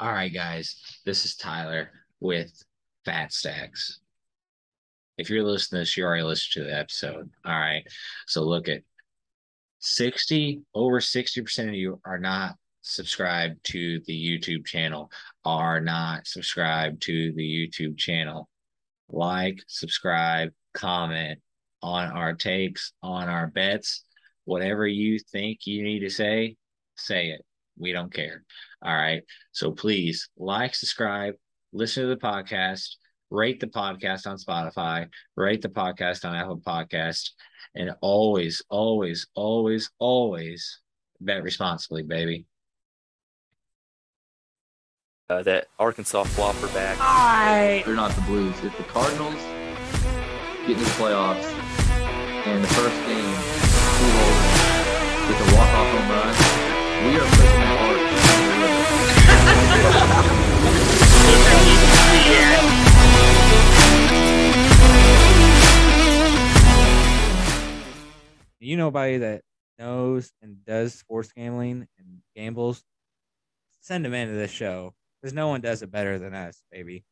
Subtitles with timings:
[0.00, 2.64] All right, guys, this is Tyler with
[3.04, 4.00] Fat Stacks.
[5.18, 7.28] If you're listening to this, you already listened to the episode.
[7.44, 7.82] All right.
[8.26, 8.80] So look at
[9.80, 15.10] 60, over 60% of you are not subscribed to the YouTube channel,
[15.44, 18.48] are not subscribed to the YouTube channel.
[19.10, 21.40] Like, subscribe, comment
[21.82, 24.06] on our takes, on our bets,
[24.46, 26.56] whatever you think you need to say,
[26.96, 27.44] say it.
[27.76, 28.44] We don't care.
[28.82, 29.22] All right.
[29.52, 31.34] So please like, subscribe,
[31.72, 32.96] listen to the podcast,
[33.30, 37.30] rate the podcast on Spotify, rate the podcast on Apple Podcast,
[37.74, 40.80] and always, always, always, always
[41.20, 42.46] bet responsibly, baby.
[45.28, 46.96] Uh, that Arkansas flopper back.
[47.84, 48.56] They're not the Blues.
[48.64, 49.36] If the Cardinals
[50.66, 51.44] get into the playoffs
[52.46, 53.34] and the first game,
[53.94, 54.48] two holes
[55.28, 56.34] with a walk-off home run,
[57.06, 57.89] we are pushing that
[68.60, 69.42] you know nobody that
[69.78, 72.82] knows and does sports gambling and gambles,
[73.80, 77.04] send them into this show because no one does it better than us, baby.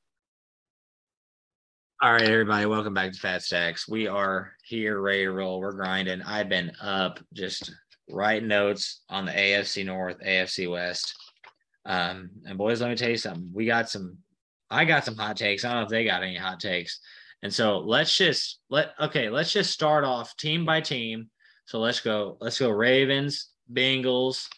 [2.00, 3.89] All right, everybody, welcome back to Fat Stacks.
[3.89, 5.58] We are here ready to roll.
[5.58, 6.22] We're grinding.
[6.22, 7.72] I've been up just
[8.08, 11.12] writing notes on the AFC North, AFC West.
[11.89, 13.50] Um, and boys, let me tell you something.
[13.53, 14.19] We got some,
[14.70, 15.64] I got some hot takes.
[15.64, 17.00] I don't know if they got any hot takes.
[17.42, 21.30] And so let's just let okay, let's just start off team by team.
[21.64, 24.48] So let's go, let's go Ravens, Bengals,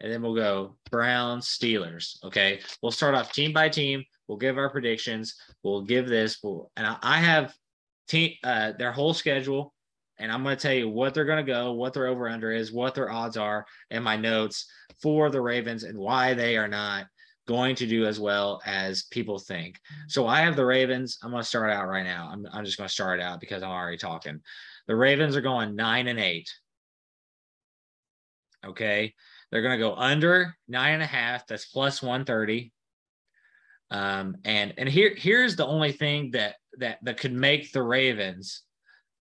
[0.00, 2.22] and then we'll go Browns, Steelers.
[2.24, 2.60] Okay.
[2.82, 4.04] We'll start off team by team.
[4.26, 5.34] We'll give our predictions.
[5.62, 6.38] We'll give this.
[6.42, 7.54] We'll, and I have
[8.08, 9.74] team uh, their whole schedule,
[10.20, 12.52] and I'm going to tell you what they're going to go, what their over under
[12.52, 14.66] is, what their odds are, and my notes
[15.02, 17.06] for the Ravens and why they are not
[17.48, 19.80] going to do as well as people think.
[20.08, 21.18] So I have the Ravens.
[21.22, 22.28] I'm going to start out right now.
[22.30, 24.40] I'm, I'm just going to start out because I'm already talking.
[24.86, 26.48] The Ravens are going nine and eight.
[28.64, 29.14] Okay.
[29.50, 31.46] They're going to go under nine and a half.
[31.46, 32.72] That's plus 130.
[33.90, 38.62] Um, and and here here's the only thing that that that could make the Ravens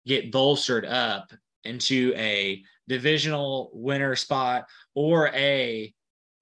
[0.05, 1.31] get bolstered up
[1.63, 5.93] into a divisional winner spot or a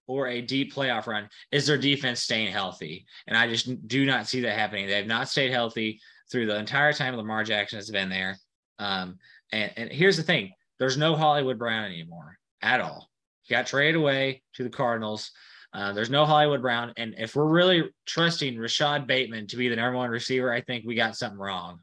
[0.05, 3.05] or a deep playoff run is their defense staying healthy.
[3.27, 4.85] And I just do not see that happening.
[4.87, 8.37] They have not stayed healthy through the entire time Lamar Jackson has been there.
[8.79, 9.17] Um,
[9.51, 13.09] and, and here's the thing there's no Hollywood Brown anymore at all.
[13.43, 15.31] He got traded away to the Cardinals.
[15.73, 16.93] Uh, there's no Hollywood Brown.
[16.97, 20.85] And if we're really trusting Rashod Bateman to be the number one receiver, I think
[20.85, 21.79] we got something wrong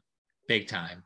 [0.47, 1.03] big time.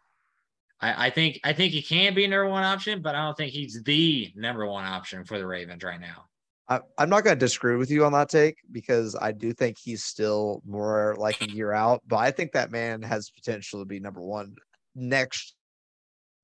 [0.81, 3.51] I, I think I think he can be number one option, but I don't think
[3.51, 6.25] he's the number one option for the Ravens right now.
[6.67, 9.77] I, I'm not going to disagree with you on that take because I do think
[9.77, 13.85] he's still more like a year out, but I think that man has potential to
[13.85, 14.55] be number one
[14.95, 15.55] next,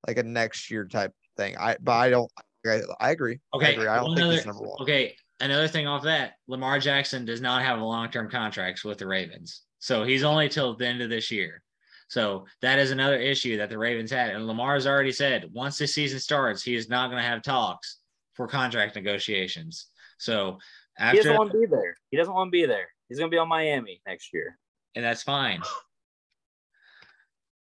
[0.06, 1.56] like a next year type thing.
[1.58, 2.30] I, but I don't,
[2.64, 3.40] I, I agree.
[3.52, 3.66] Okay.
[3.66, 3.86] I agree.
[3.88, 4.80] I don't think he's number one.
[4.82, 9.06] Okay, another thing off that, Lamar Jackson does not have a long-term contract with the
[9.08, 9.62] Ravens.
[9.80, 11.62] So he's only till the end of this year.
[12.12, 14.34] So that is another issue that the Ravens had.
[14.34, 18.00] And Lamar's already said once this season starts, he is not going to have talks
[18.34, 19.86] for contract negotiations.
[20.18, 20.58] So
[21.00, 21.96] He doesn't want to be there.
[22.10, 22.88] He doesn't want to be there.
[23.08, 24.58] He's going to be on Miami next year.
[24.94, 25.62] and that's fine.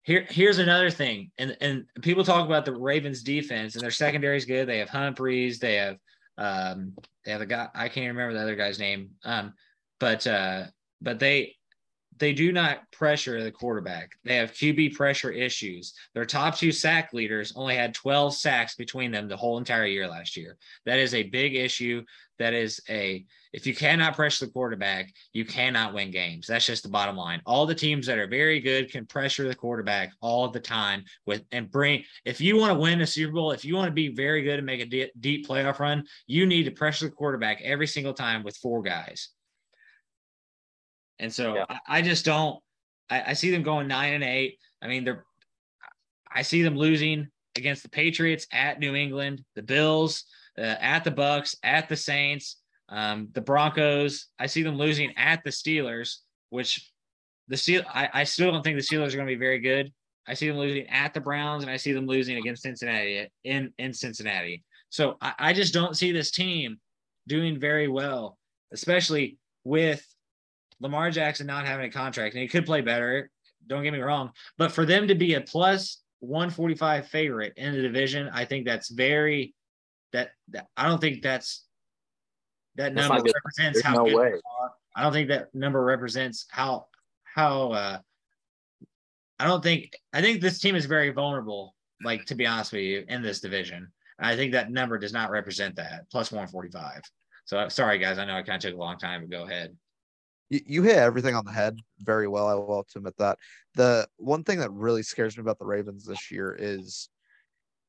[0.02, 4.38] Here, here's another thing, and and people talk about the Ravens defense and their secondary
[4.38, 4.68] is good.
[4.68, 5.98] They have Humphreys, they have
[6.40, 9.54] um, they have a guy I can't remember the other guy's name, um,
[10.00, 10.64] but uh,
[11.00, 11.58] but they
[12.22, 14.12] they do not pressure the quarterback.
[14.24, 15.96] They have QB pressure issues.
[16.14, 20.08] Their top two sack leaders only had 12 sacks between them the whole entire year
[20.08, 20.56] last year.
[20.86, 22.04] That is a big issue.
[22.38, 26.46] That is a if you cannot pressure the quarterback, you cannot win games.
[26.46, 27.42] That's just the bottom line.
[27.46, 31.44] All the teams that are very good can pressure the quarterback all the time with
[31.52, 32.04] and bring.
[32.24, 34.60] If you want to win a Super Bowl, if you want to be very good
[34.60, 38.14] and make a de- deep playoff run, you need to pressure the quarterback every single
[38.14, 39.30] time with four guys.
[41.22, 41.66] And so Yeah.
[41.70, 42.60] I, I just don't.
[43.10, 44.58] I, I see them going nine and eight.
[44.82, 45.24] I mean, they're.
[46.34, 50.26] I see them losing against the Patriots at New England, the Bills,
[50.58, 52.58] uh, at the Bucks, at the Saints,
[52.90, 54.28] um, the Broncos.
[54.40, 56.18] I see them losing at the Steelers,
[56.50, 56.92] which
[57.48, 57.84] the Steel.
[57.94, 59.92] I, I still don't think the Steelers are going to be very good.
[60.28, 63.74] I see them losing at the Browns, and I see them losing against Cincinnati in
[63.78, 64.64] in Cincinnati.
[64.90, 66.80] So I, I just don't see this team
[67.28, 68.38] doing very well,
[68.74, 70.04] especially with
[70.82, 73.30] Lamar Jackson not having a contract, and he could play better.
[73.68, 77.82] Don't get me wrong, but for them to be a plus 145 favorite in the
[77.82, 79.54] division, I think that's very
[80.14, 81.66] that, that I don't think that's
[82.76, 84.34] that That's number represents how no good way.
[84.96, 86.88] I don't think that number represents how
[87.24, 88.00] how uh
[89.40, 92.82] I don't think I think this team is very vulnerable, like to be honest with
[92.82, 93.92] you, in this division.
[94.20, 97.02] I think that number does not represent that plus 145.
[97.46, 99.76] So sorry guys, I know I kind of took a long time, but go ahead.
[100.52, 102.48] You, hit everything on the head very well.
[102.48, 103.38] I will admit that.
[103.76, 107.08] The one thing that really scares me about the Ravens this year is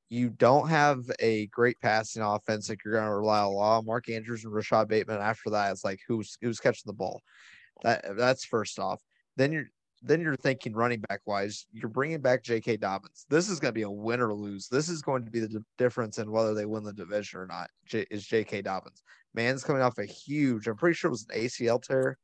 [0.09, 2.69] you don't have a great passing offense.
[2.69, 5.21] Like you're going to rely on Mark Andrews and Rashod Bateman.
[5.21, 7.21] After that, it's like who's who's catching the ball.
[7.83, 9.03] That that's first off.
[9.37, 9.67] Then you're
[10.03, 12.77] then you're thinking running back wise, you're bringing back J.K.
[12.77, 13.25] Dobbins.
[13.29, 14.69] This is going to be a win or lose.
[14.69, 17.71] This is going to be the difference in whether they win the division or not.
[17.87, 18.63] J- is J.K.
[18.63, 19.03] Dobbins?
[19.35, 20.67] Man's coming off a huge.
[20.67, 22.19] I'm pretty sure it was an ACL tear.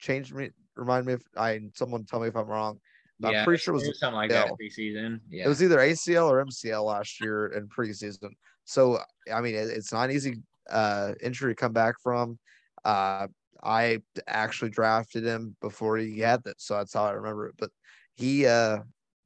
[0.00, 0.50] Change me.
[0.76, 2.78] Remind me if I someone tell me if I'm wrong.
[3.18, 4.56] Yeah, I'm pretty sure it was something like ACL.
[4.56, 5.20] that preseason.
[5.28, 8.30] Yeah, It was either ACL or MCL last year in preseason.
[8.64, 8.98] So
[9.32, 10.36] I mean, it, it's not an easy
[10.70, 12.38] uh, injury to come back from.
[12.84, 13.26] Uh,
[13.62, 17.54] I actually drafted him before he had that, so that's how I remember it.
[17.58, 17.70] But
[18.16, 18.78] he, uh,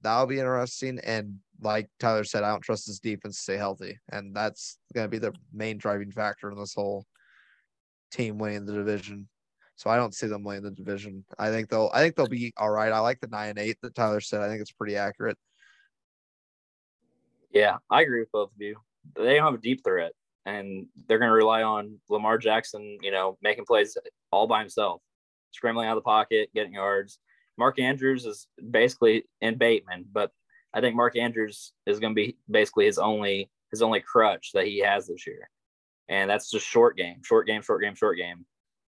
[0.02, 0.98] that'll be interesting.
[1.04, 5.04] And like Tyler said, I don't trust his defense to stay healthy, and that's going
[5.04, 7.06] to be the main driving factor in this whole
[8.10, 9.28] team winning the division.
[9.76, 11.24] So I don't see them winning the division.
[11.38, 11.90] I think they'll.
[11.92, 12.92] I think they'll be all right.
[12.92, 14.40] I like the nine and eight that Tyler said.
[14.40, 15.36] I think it's pretty accurate.
[17.52, 18.76] Yeah, I agree with both of you.
[19.16, 20.12] They don't have a deep threat,
[20.46, 23.96] and they're going to rely on Lamar Jackson, you know, making plays
[24.32, 25.02] all by himself,
[25.52, 27.18] scrambling out of the pocket, getting yards.
[27.56, 30.30] Mark Andrews is basically in Bateman, but
[30.72, 34.66] I think Mark Andrews is going to be basically his only his only crutch that
[34.66, 35.48] he has this year,
[36.08, 38.44] and that's just short game, short game, short game, short game.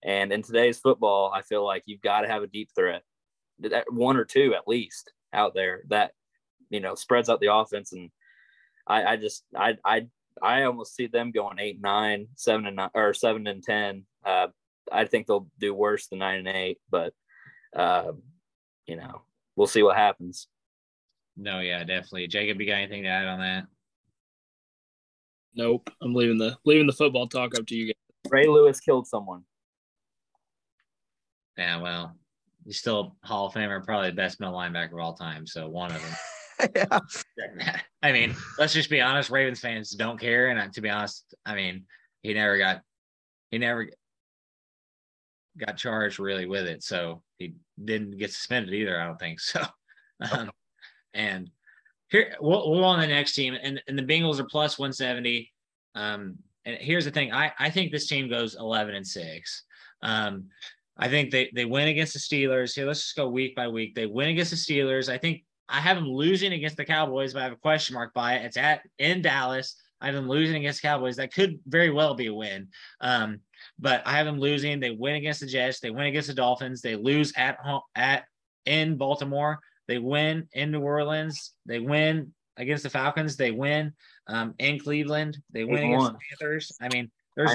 [0.05, 3.03] And in today's football, I feel like you've got to have a deep threat,
[3.61, 6.13] that one or two at least out there that
[6.71, 8.11] you know spreads out the offense and
[8.87, 10.07] I, I just I I
[10.43, 14.05] I almost see them going eight, nine, seven and nine, or seven and ten.
[14.25, 14.49] Uh,
[14.93, 17.15] I think they'll do worse than nine and eight, but
[17.75, 18.13] uh,
[18.87, 19.23] you know
[19.57, 20.49] we'll see what happens.
[21.37, 22.27] no, yeah, definitely.
[22.27, 23.65] Jacob, you got anything to add on that?
[25.55, 25.89] Nope.
[26.03, 28.31] I'm leaving the leaving the football talk up to you guys.
[28.31, 29.45] Ray Lewis killed someone.
[31.57, 32.17] Yeah, well,
[32.65, 35.47] he's still Hall of Famer, probably the best middle linebacker of all time.
[35.47, 36.69] So one of them.
[37.59, 37.81] yeah.
[38.03, 39.31] I mean, let's just be honest.
[39.31, 41.85] Ravens fans don't care, and uh, to be honest, I mean,
[42.23, 42.83] he never got,
[43.51, 43.89] he never
[45.59, 49.01] got charged really with it, so he didn't get suspended either.
[49.01, 49.63] I don't think so.
[50.31, 50.53] Um,
[51.13, 51.51] and
[52.09, 55.53] here we'll, we'll on the next team, and and the Bengals are plus one seventy.
[55.97, 59.65] Um, and here's the thing: I I think this team goes eleven and six.
[60.03, 60.45] Um,
[60.97, 62.75] I think they they win against the Steelers.
[62.75, 63.95] Here, let's just go week by week.
[63.95, 65.13] They win against the Steelers.
[65.13, 68.15] I think I have them losing against the Cowboys, but I have a question mark
[68.15, 68.45] by it.
[68.45, 69.77] It's at in Dallas.
[70.01, 71.17] I have them losing against Cowboys.
[71.17, 72.69] That could very well be a win.
[73.01, 73.41] Um,
[73.79, 74.79] but I have them losing.
[74.79, 75.81] They win against the Jets.
[75.81, 76.83] They win against the Dolphins.
[76.83, 78.25] They lose at home at
[78.67, 79.61] in Baltimore.
[79.89, 81.53] They win in New Orleans.
[81.67, 83.37] They win against the Falcons.
[83.37, 83.93] They win
[84.27, 85.39] um, in Cleveland.
[85.51, 86.73] They win against the Panthers.
[86.81, 87.51] I mean, there's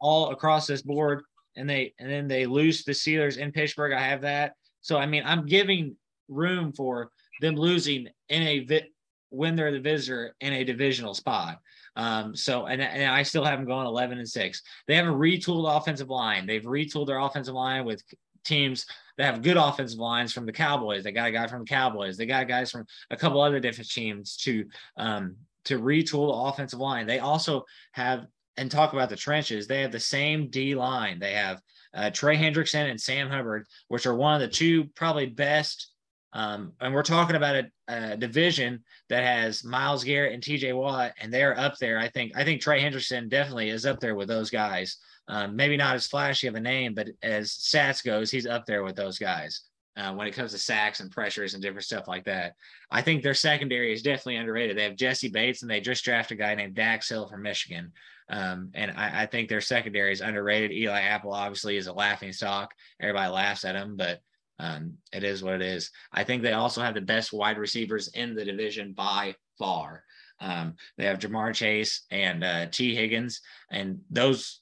[0.00, 1.22] all across this board,
[1.60, 3.92] and they and then they lose the Steelers in Pittsburgh.
[3.92, 4.54] I have that.
[4.80, 5.96] So I mean, I'm giving
[6.28, 7.10] room for
[7.40, 8.88] them losing in a vi-
[9.28, 11.58] when they're the visitor in a divisional spot.
[11.96, 14.62] Um, so and, and I still have them going 11 and six.
[14.88, 16.46] They have a retooled offensive line.
[16.46, 18.02] They've retooled their offensive line with
[18.44, 18.86] teams
[19.18, 21.04] that have good offensive lines from the Cowboys.
[21.04, 22.16] They got a guy from the Cowboys.
[22.16, 24.64] They got guys from a couple other different teams to
[24.96, 27.06] um, to retool the offensive line.
[27.06, 28.26] They also have
[28.60, 29.66] and talk about the trenches.
[29.66, 31.18] They have the same D line.
[31.18, 31.62] They have
[31.94, 35.92] uh, Trey Hendrickson and Sam Hubbard, which are one of the two probably best.
[36.34, 41.12] Um, and we're talking about a, a division that has Myles Garrett and TJ Watt,
[41.20, 41.98] and they're up there.
[41.98, 44.98] I think I think Trey Hendrickson definitely is up there with those guys.
[45.26, 48.84] Um, maybe not as flashy of a name, but as stats goes, he's up there
[48.84, 49.62] with those guys
[49.96, 52.54] uh, when it comes to sacks and pressures and different stuff like that.
[52.90, 54.76] I think their secondary is definitely underrated.
[54.76, 57.92] They have Jessie Bates, and they just drafted a guy named Dax Hill from Michigan.
[58.30, 60.72] Um, and I, I think their secondary is underrated.
[60.72, 62.72] Eli Apple obviously is a laughing stock.
[63.00, 64.20] Everybody laughs at him, but
[64.60, 65.90] um, it is what it is.
[66.12, 70.04] I think they also have the best wide receivers in the division by far.
[70.40, 74.60] Um, they have Ja'Marr Chase and uh, Tee Higgins, and those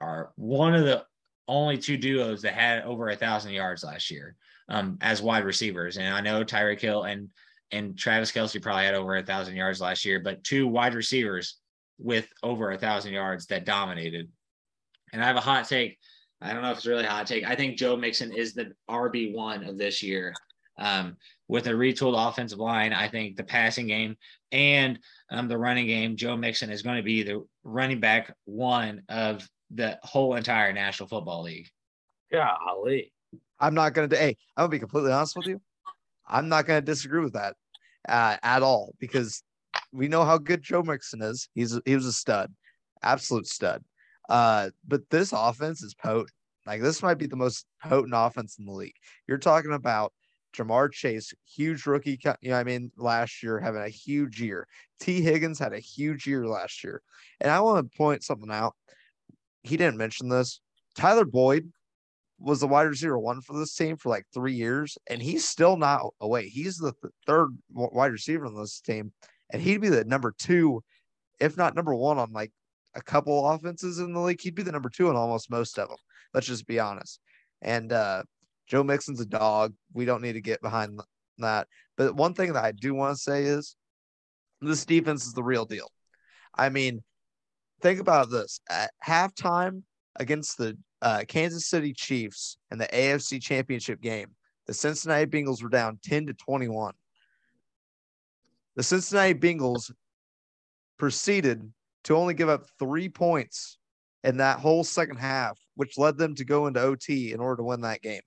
[0.00, 1.04] are one of the
[1.48, 4.36] only two duos that had over a thousand yards last year
[4.68, 5.98] um, as wide receivers.
[5.98, 7.28] And I know Tyreek Hill and
[7.72, 11.56] and Travis Kelce probably had over a thousand yards last year, but two wide receivers
[12.02, 14.28] with over a thousand yards that dominated.
[15.12, 15.98] And I have a hot take.
[16.40, 17.44] I don't know if it's really a hot take.
[17.44, 20.34] I think Joe Mixon is the RB one of this year.
[20.78, 21.16] Um,
[21.48, 24.16] with a retooled offensive line, I think the passing game
[24.52, 24.98] and
[25.30, 29.46] um, the running game, Joe Mixon is going to be the running back one of
[29.70, 31.68] the whole entire National Football League.
[32.32, 33.12] Golly.
[33.60, 34.14] I'm not gonna.
[34.16, 35.60] Hey, I'm gonna be completely honest with you.
[36.26, 37.54] I'm not gonna disagree with that
[38.08, 39.42] uh, at all because
[39.92, 41.48] we know how good Joe Mixon is.
[41.54, 42.52] He's he was a stud,
[43.02, 43.84] absolute stud.
[44.28, 46.30] Uh, but this offense is potent.
[46.66, 48.94] Like this might be the most potent offense in the league.
[49.26, 50.12] You're talking about
[50.56, 52.18] Ja'Marr Chase, huge rookie.
[52.40, 54.66] You know, I mean, last year having a huge year.
[55.00, 57.02] Tee Higgins had a huge year last year,
[57.40, 58.74] and I want to point something out.
[59.62, 60.60] He didn't mention this.
[60.94, 61.70] Tyler Boyd
[62.38, 65.76] was the wide receiver one for this team for like three years, and he's still
[65.76, 66.48] not away.
[66.48, 69.12] He's the th- third wide receiver on this team,
[69.52, 70.82] and he'd be the number two,
[71.38, 72.50] if not number one, on like
[72.94, 74.40] a couple offenses in the league.
[74.40, 75.98] He'd be the number two on almost most of them.
[76.34, 77.20] Let's just be honest.
[77.60, 78.24] And uh,
[78.66, 79.74] Joe Mixon's a dog.
[79.92, 80.98] We don't need to get behind
[81.38, 81.68] that.
[81.96, 83.76] But one thing that I do want to say is
[84.60, 85.90] this defense is the real deal.
[86.54, 87.02] I mean,
[87.80, 89.82] think about this at halftime
[90.16, 94.28] against the uh, Kansas City Chiefs in the AFC Championship game,
[94.66, 96.94] the Cincinnati Bengals were down 10 to 21.
[98.76, 99.92] The Cincinnati Bengals
[100.98, 101.72] proceeded
[102.04, 103.78] to only give up three points
[104.24, 107.64] in that whole second half, which led them to go into OT in order to
[107.64, 108.22] win that game.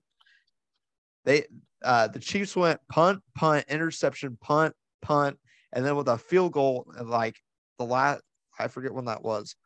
[1.24, 1.46] They
[1.82, 5.38] uh, the Chiefs went punt, punt, interception, punt, punt,
[5.72, 7.36] and then with a field goal like
[7.78, 8.22] the last
[8.58, 9.56] I forget when that was,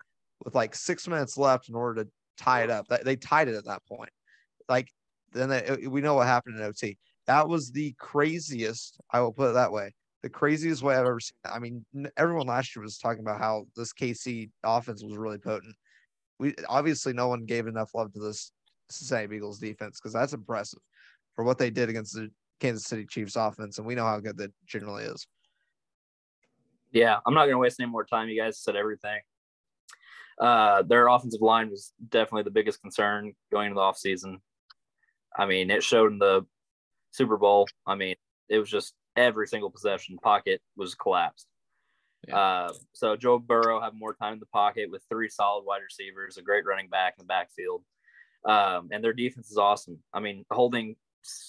[0.45, 2.87] with like six minutes left in order to tie it up.
[3.05, 4.11] They tied it at that point.
[4.69, 4.89] Like
[5.33, 6.99] then they, we know what happened in OT.
[7.27, 8.99] That was the craziest.
[9.11, 9.93] I will put it that way.
[10.23, 11.37] The craziest way I've ever seen.
[11.45, 11.85] I mean,
[12.17, 15.75] everyone last year was talking about how this KC offense was really potent.
[16.39, 18.53] We obviously no one gave enough love to this
[18.91, 20.81] Cincinnati Eagles defense because that's impressive
[21.35, 24.37] for what they did against the Kansas City Chiefs offense, and we know how good
[24.39, 25.27] that generally is.
[26.93, 28.29] Yeah, I'm not going to waste any more time.
[28.29, 29.21] You guys said everything.
[30.41, 34.37] Uh, their offensive line was definitely the biggest concern going into the offseason.
[35.37, 36.47] I mean, it showed in the
[37.13, 37.69] Super Bowl.
[37.87, 38.17] I mean,
[38.49, 41.47] it was just every single possession pocket was collapsed.
[42.29, 42.37] Yeah.
[42.37, 46.37] Uh, so Joe Burrow had more time in the pocket with three solid wide receivers,
[46.37, 47.83] a great running back in the backfield,
[48.45, 49.99] um, and their defense is awesome.
[50.13, 50.97] I mean, holding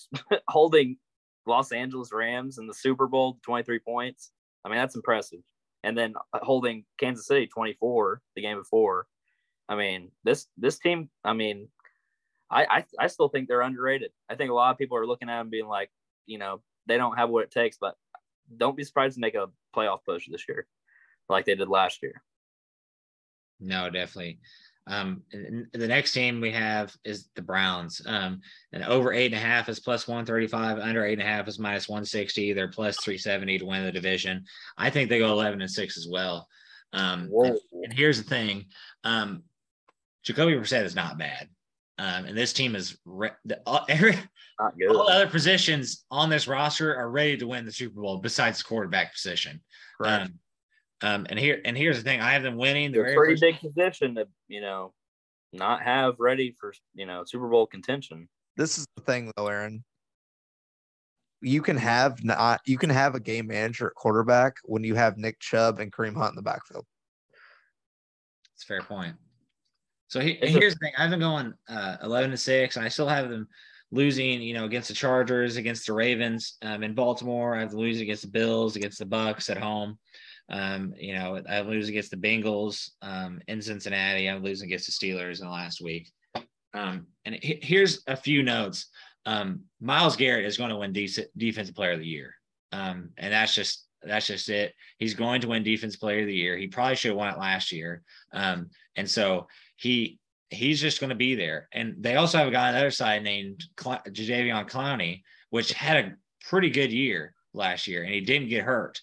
[0.48, 0.98] holding
[1.46, 4.32] Los Angeles Rams in the Super Bowl 23 points.
[4.63, 5.41] I mean, that's impressive
[5.84, 9.08] and then holding Kansas City 24 the game before.
[9.68, 11.70] I mean, this this team, I mean,
[12.50, 14.12] I, I, I still think they're underrated.
[14.30, 15.89] I think a lot of people are looking at them being like,
[16.25, 17.95] you know, they don't have what it takes, but
[18.57, 20.67] don't be surprised to make a playoff push this year
[21.29, 22.21] like they did last year.
[23.59, 24.39] No, definitely.
[24.88, 28.01] Um, the next team we have is the Browns.
[28.05, 28.41] Um,
[28.73, 31.59] and over eight and a half is plus 135, under eight and a half is
[31.59, 32.53] minus 160.
[32.53, 34.43] They're plus 370 to win the division.
[34.77, 36.47] I think they go 11 and six as well.
[36.93, 38.65] Um, and, and, here's the thing
[39.05, 39.43] um,
[40.23, 41.47] Jacoby Brissett is not bad.
[42.01, 44.17] Um, and this team is re- the, all, every,
[44.60, 48.63] all other positions on this roster are ready to win the Super Bowl besides the
[48.63, 49.62] quarterback position.
[50.00, 50.22] Right.
[50.24, 50.34] Um,
[51.03, 52.91] um, and here and here's the thing: I have them winning.
[52.91, 53.41] The They're a pretty first...
[53.41, 54.93] big position to you know
[55.53, 58.27] not have ready for you know Super Bowl contention.
[58.58, 59.84] This is the thing, though, Aaron.
[61.41, 65.17] You can have not you can have a game manager at quarterback when you have
[65.17, 66.86] Nick Chubb and Kareem Hunt in the backfield.
[68.55, 69.15] It's a fair point.
[70.12, 73.08] So he, here's the thing: I've been going uh, eleven to six, and I still
[73.08, 73.48] have them
[73.91, 77.56] losing, you know, against the Chargers, against the Ravens um, in Baltimore.
[77.56, 79.98] I have them losing against the Bills, against the Bucks at home.
[80.50, 84.30] Um, you know, I lose against the Bengals um, in Cincinnati.
[84.30, 86.12] I'm losing against the Steelers in the last week.
[86.74, 88.88] Um, and here's a few notes.
[89.25, 92.36] Um, Myles Garrett is going to win de- Defensive Player of the Year,
[92.74, 94.74] um, and that's just that's just it.
[94.98, 96.58] He's going to win Defensive Player of the Year.
[96.58, 98.01] He probably should have won it last year,
[98.34, 99.48] um, and so
[99.81, 100.19] he
[100.50, 101.67] he's just going to be there.
[101.71, 105.71] And they also have a guy on the other side named Cl- Jadeveon Clowney, which
[105.71, 106.13] had a
[106.50, 109.00] pretty good year last year, and he didn't get hurt.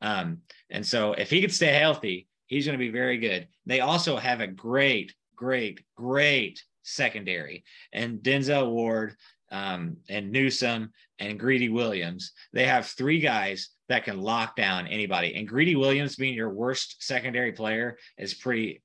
[0.00, 0.38] Um,
[0.70, 3.48] and so if he could stay healthy, he's going to be very good.
[3.66, 9.14] They also have a great, great, great secondary and Denzel Ward
[9.50, 12.32] um, and Newsome and Greedy Williams.
[12.52, 15.34] They have three guys that can lock down anybody.
[15.34, 18.81] And Greedy Williams being your worst secondary player is pretty,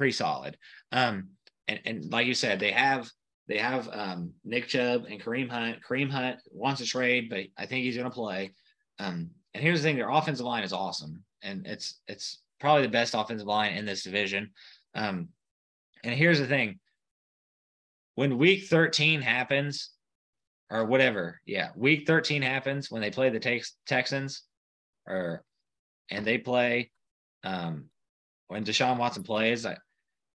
[0.00, 0.56] pretty solid.
[0.92, 1.28] Um,
[1.68, 3.06] and, and like you said, they have
[3.48, 5.76] they have um, Nick Chubb and Kareem Hunt.
[5.86, 8.52] Kareem Hunt wants to trade, but I think he's going to play.
[8.98, 12.88] Um, and here's the thing: their offensive line is awesome, and it's it's probably the
[12.88, 14.52] best offensive line in this division.
[14.94, 15.28] Um,
[16.02, 16.78] and here's the thing:
[18.14, 19.90] when Week 13 happens,
[20.70, 24.44] or whatever, yeah, Week 13 happens when they play the Tex- Texans,
[25.06, 25.44] or
[26.10, 26.90] and they play
[27.44, 27.90] um,
[28.48, 29.66] when Deshaun Watson plays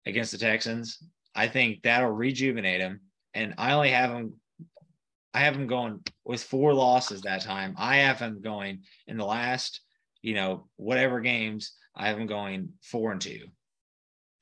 [0.06, 1.02] against the Texans.
[1.34, 3.02] I think that'll rejuvenate him,
[3.34, 4.34] and I only have him.
[5.34, 7.76] I have him going with four losses that time.
[7.78, 9.82] I have him going in the last,
[10.22, 11.74] you know, whatever games.
[11.94, 13.48] I have him going four and two.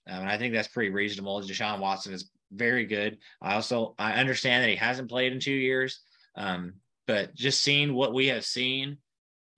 [0.08, 1.42] Um, and I think that's pretty reasonable.
[1.42, 3.18] Deshaun Watson is very good.
[3.42, 6.02] I also I understand that he hasn't played in two years,
[6.36, 6.76] um,
[7.08, 8.98] but just seeing what we have seen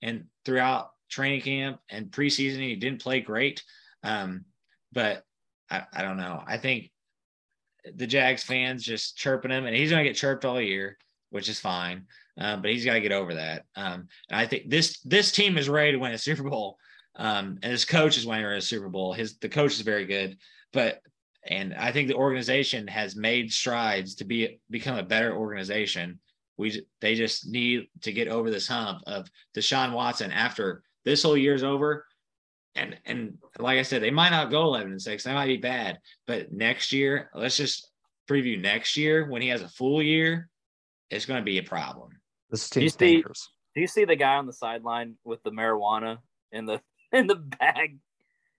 [0.02, 3.64] and throughout training camp and preseason, he didn't play great.
[4.04, 4.46] Um,
[4.92, 5.24] but
[5.70, 6.44] I, I don't know.
[6.46, 6.92] I think
[7.96, 10.98] the Jags fans just chirping him, and he's going to get chirped all year,
[11.30, 12.06] which is fine.
[12.38, 13.64] Um, but he's got to get over that.
[13.76, 16.78] Um, and I think this this team is ready to win a Super Bowl.
[17.16, 19.14] Um, and his coach is winning a Super Bowl.
[19.14, 20.38] His the coach is very good,
[20.74, 21.00] but
[21.48, 26.20] and I think the organization has made strides to be become a better organization.
[26.58, 31.38] We they just need to get over this hump of Deshaun Watson after this whole
[31.38, 32.06] year's over.
[32.76, 35.24] And and like I said, they might not go 11 and 6.
[35.24, 37.90] They might be bad, but next year, let's just
[38.30, 40.50] preview next year when he has a full year,
[41.10, 42.10] it's going to be a problem.
[42.50, 43.50] This Do you see- dangerous.
[43.76, 46.20] Do you see the guy on the sideline with the marijuana
[46.52, 47.98] in the in the bag?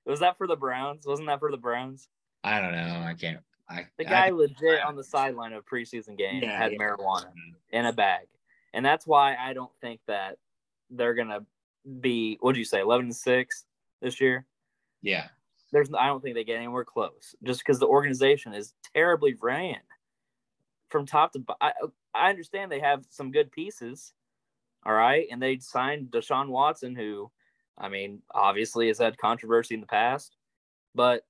[0.05, 1.07] Was that for the Browns?
[1.07, 2.09] Wasn't that for the Browns?
[2.45, 3.03] I don't know.
[3.05, 3.41] I can't.
[3.69, 6.73] I The I guy think- legit on the sideline of a preseason game Yeah, had
[6.73, 6.79] yeah.
[6.79, 7.53] marijuana mm-hmm.
[7.77, 8.27] in a bag,
[8.73, 10.37] and that's why I don't think that
[10.91, 11.41] they're gonna
[12.01, 12.37] be.
[12.41, 13.65] What do you say, eleven and six
[14.01, 14.47] this year?
[15.03, 15.29] Yeah.
[15.73, 19.81] There's, I don't think they get anywhere close, just because the organization is terribly ran
[20.91, 21.45] from top to.
[21.61, 21.73] I,
[22.15, 24.13] I understand they have some good pieces,
[24.85, 27.31] all right, and they signed Deshaun Watson, who,
[27.77, 30.37] I mean, obviously has had controversy in the past,
[30.95, 31.23] but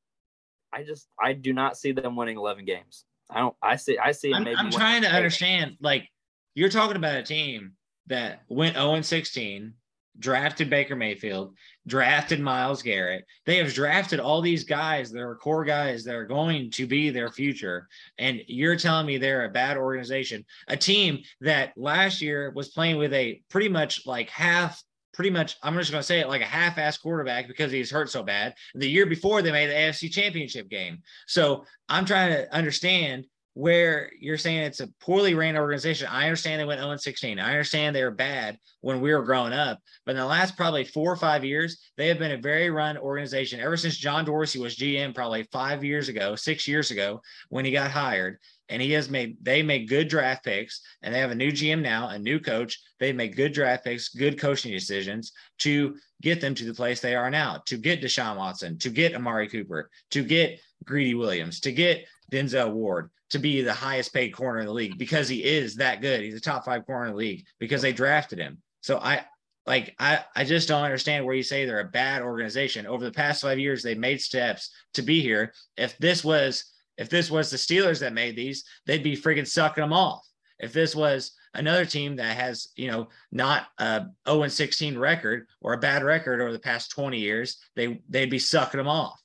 [0.72, 3.04] I just I do not see them winning 11 games.
[3.30, 3.56] I don't.
[3.62, 3.98] I see.
[3.98, 4.32] I see.
[4.32, 5.76] I'm, maybe I'm trying to understand.
[5.80, 6.08] Like,
[6.54, 7.72] you're talking about a team
[8.06, 9.74] that went 0 and 16,
[10.18, 11.56] drafted Baker Mayfield,
[11.86, 13.24] drafted Myles Garrett.
[13.44, 17.10] They have drafted all these guys that are core guys that are going to be
[17.10, 17.88] their future.
[18.18, 22.96] And you're telling me they're a bad organization, a team that last year was playing
[22.96, 24.82] with a pretty much like half.
[25.14, 28.10] Pretty much, I'm just going to say it like a half-ass quarterback because he's hurt
[28.10, 28.52] so bad.
[28.74, 30.98] The year before, they made the AFC Championship game.
[31.26, 33.24] So I'm trying to understand
[33.56, 36.06] where you're saying it's a poorly ran organization.
[36.10, 37.40] I understand they went 0 16.
[37.40, 40.84] I understand they were bad when we were growing up, but in the last probably
[40.84, 44.58] four or five years, they have been a very run organization ever since John Dorsey
[44.58, 48.36] was GM, probably five years ago, six years ago when he got hired.
[48.68, 51.80] And he has made they make good draft picks, and they have a new GM
[51.80, 52.78] now, a new coach.
[53.00, 57.14] They make good draft picks, good coaching decisions to get them to the place they
[57.14, 61.72] are now, to get Deshaun Watson, to get Amari Cooper, to get Greedy Williams, to
[61.72, 65.76] get Denzel Ward to be the highest paid corner in the league because he is
[65.76, 66.20] that good.
[66.20, 68.58] He's a top five corner in the league because they drafted him.
[68.80, 69.24] So I
[69.66, 72.86] like I I just don't understand where you say they're a bad organization.
[72.86, 75.52] Over the past five years, they've made steps to be here.
[75.76, 79.82] If this was if this was the Steelers that made these, they'd be freaking sucking
[79.82, 80.26] them off.
[80.58, 85.46] If this was another team that has, you know, not a 0 and 16 record
[85.60, 89.20] or a bad record over the past 20 years, they they'd be sucking them off.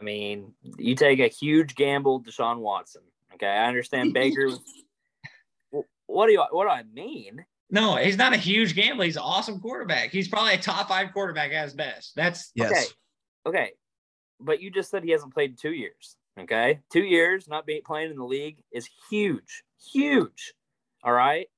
[0.00, 3.02] I mean, you take a huge gamble, Deshaun Watson.
[3.34, 4.50] Okay, I understand Baker.
[6.06, 6.44] what do you?
[6.50, 7.44] What do I mean?
[7.70, 9.04] No, he's not a huge gambler.
[9.04, 10.10] He's an awesome quarterback.
[10.10, 12.12] He's probably a top five quarterback at his best.
[12.16, 12.70] That's Yes.
[13.46, 13.72] Okay, okay,
[14.40, 16.16] but you just said he hasn't played in two years.
[16.38, 20.54] Okay, two years not being playing in the league is huge, huge.
[21.02, 21.48] All right,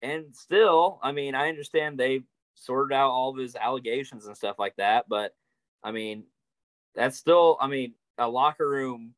[0.00, 2.22] and still, I mean, I understand they
[2.54, 5.34] sorted out all of his allegations and stuff like that, but
[5.82, 6.24] I mean,
[6.94, 9.14] that's still, I mean, a locker room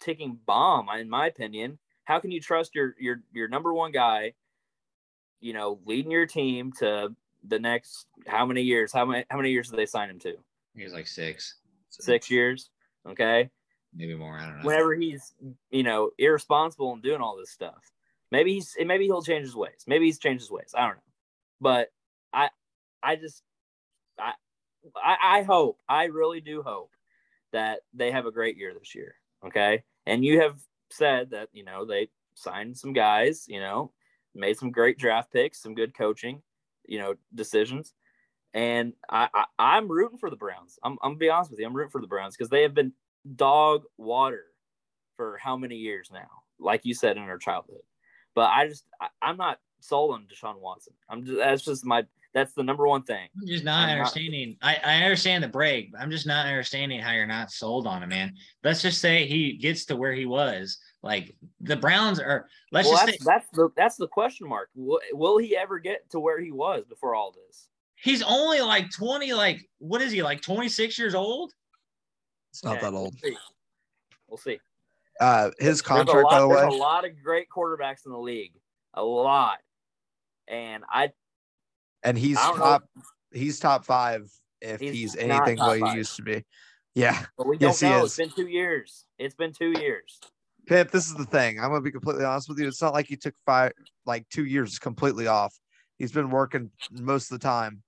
[0.00, 1.78] ticking bomb, in my opinion.
[2.04, 4.32] How can you trust your your your number one guy?
[5.40, 7.14] You know, leading your team to
[7.46, 8.92] the next how many years?
[8.92, 10.34] How many how many years did they sign him to?
[10.74, 11.56] he's like six,
[11.90, 12.70] Six years.
[13.06, 13.50] Okay.
[13.94, 14.38] maybe more.
[14.38, 14.66] I don't know.
[14.66, 15.34] Whenever he's
[15.70, 17.92] you know irresponsible and doing all this stuff,
[18.30, 19.84] maybe he's maybe he'll change his ways.
[19.86, 20.72] Maybe he's changed his ways.
[20.74, 21.02] I don't know,
[21.60, 21.88] but
[22.32, 22.48] I
[23.02, 23.42] I just
[24.96, 26.90] I I, hope I really do hope
[27.52, 29.14] that they have a great year this year.
[29.46, 30.58] Okay, and you have
[30.90, 33.46] said that you know they signed some guys.
[33.48, 33.92] You know,
[34.34, 36.42] made some great draft picks, some good coaching.
[36.86, 37.92] You know, decisions.
[38.54, 40.78] And I, I I'm rooting for the Browns.
[40.82, 41.66] I'm I'm be honest with you.
[41.66, 42.92] I'm rooting for the Browns because they have been
[43.36, 44.44] dog water
[45.16, 46.28] for how many years now?
[46.58, 47.82] Like you said in our childhood.
[48.34, 50.94] But I just I, I'm not sold on Deshaun Watson.
[51.08, 52.06] I'm just that's just my
[52.38, 53.28] that's the number one thing.
[53.40, 54.56] I'm just not I'm not- understanding.
[54.62, 55.92] I, I understand the break.
[55.92, 58.34] but I'm just not understanding how you're not sold on him, man.
[58.62, 60.78] Let's just say he gets to where he was.
[61.02, 62.46] Like the Browns are.
[62.72, 64.68] Let's well, just that's say that's the that's the question mark.
[64.74, 67.68] Will, will he ever get to where he was before all this?
[68.00, 69.32] he's only like 20.
[69.32, 70.40] Like what is he like?
[70.40, 71.52] 26 years old.
[72.52, 73.14] It's not Okay, that old.
[73.22, 73.38] we'll see.
[74.28, 74.60] We'll see.
[75.20, 78.12] Uh, his There's a contract, lot, by the there's a lot of great quarterbacks in
[78.12, 78.52] the league.
[78.94, 79.58] A lot.
[80.46, 81.10] And I
[82.02, 82.64] and he's I don't know.
[82.64, 82.84] top.
[83.32, 84.30] He's top five
[84.60, 85.96] if He's he's, anything top what he five.
[85.96, 86.44] used to be.
[86.94, 88.04] Yeah, but we don't Yes, know.
[88.04, 89.04] It's been two years.
[89.18, 90.18] It's been two years.
[90.66, 90.90] Pip.
[90.90, 91.58] This is the thing.
[91.60, 92.66] I'm gonna be completely honest with you.
[92.66, 93.72] It's not like he took five,
[94.06, 95.54] like two years completely off.
[95.98, 97.82] He's been working most of the time.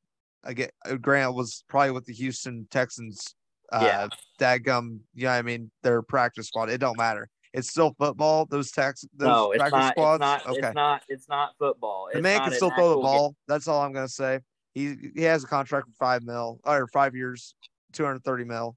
[0.45, 3.35] Again, uh, Grant was probably with the Houston Texans.
[3.73, 4.09] Uh, Yeah.
[4.41, 5.01] Dadgum.
[5.15, 6.71] Yeah, I mean their practice squad.
[6.71, 7.29] It don't matter.
[7.53, 8.47] It's still football.
[8.47, 9.05] Those Tex.
[9.17, 10.17] Those no, it's not, squads.
[10.17, 10.47] it's not.
[10.47, 10.67] okay.
[10.67, 11.03] It's not.
[11.09, 12.09] It's not football.
[12.13, 13.03] The It's man can still throw the actual game.
[13.03, 13.37] ball.
[13.49, 14.41] That's all I'm gonna say.
[14.75, 17.55] He he has a contract for five mil or five years,
[17.93, 18.77] two hundred thirty mil.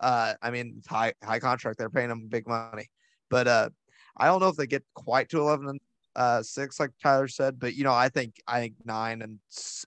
[0.00, 1.78] Uh, I mean high high contract.
[1.78, 2.88] They're paying him big money,
[3.28, 3.70] but uh,
[4.16, 5.80] I don't know if they get quite to eleven and
[6.16, 7.60] uh six like Tyler said.
[7.60, 9.38] But you know, I think I think nine and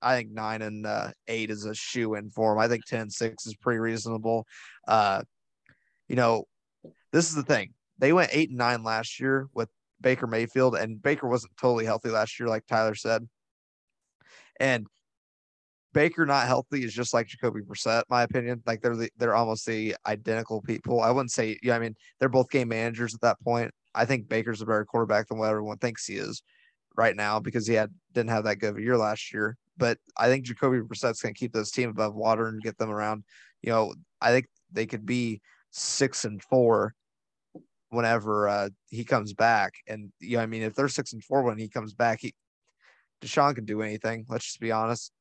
[0.02, 2.60] I think nine and uh, eight is a shoe in for him.
[2.60, 4.48] I think 10 6 is pretty reasonable.
[4.88, 5.24] Uh,
[6.08, 6.46] you know,
[7.12, 7.74] this is the thing.
[7.98, 9.70] They went eight and nine last year with
[10.02, 13.28] Baker Mayfield, and Baker wasn't totally healthy last year, like Tyler said.
[14.60, 14.88] And
[15.94, 18.62] Baker not healthy is just like Jacoby Brissett, my opinion.
[18.66, 21.02] Like they're the, they're almost the identical people.
[21.02, 23.72] I wouldn't say, yeah, I mean they're both game managers at that point.
[23.96, 26.42] I think Baker's a better quarterback than what everyone thinks he is
[26.96, 29.58] right now because he had didn't have that good of a year last year.
[29.78, 32.90] But I think Jacoby Brissett's going to keep this team above water and get them
[32.90, 33.24] around.
[33.62, 36.94] You know, I think they could be six and four
[37.94, 39.74] whenever uh, he comes back.
[39.88, 42.34] And you know, I mean, if they're six and four when he comes back, he
[43.22, 44.26] Deshaun can do anything.
[44.30, 45.12] Let's just be honest.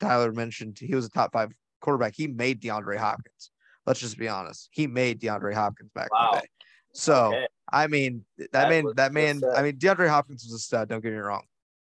[0.00, 2.14] Tyler mentioned he was a top five quarterback.
[2.16, 3.50] He made DeAndre Hopkins.
[3.86, 4.68] Let's just be honest.
[4.70, 6.46] He made DeAndre Hopkins back in the day.
[6.94, 7.46] So Okay.
[7.72, 10.88] I mean, that, That man, that man, uh, I mean, DeAndre Hopkins was a stud.
[10.88, 11.44] Don't get me wrong,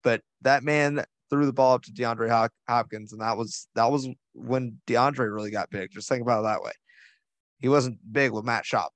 [0.02, 4.08] but that man threw the ball up to DeAndre Hopkins, and that was that was
[4.34, 5.90] when DeAndre really got big.
[5.90, 6.72] Just think about it that way.
[7.58, 8.90] He wasn't big with Matt Schaub,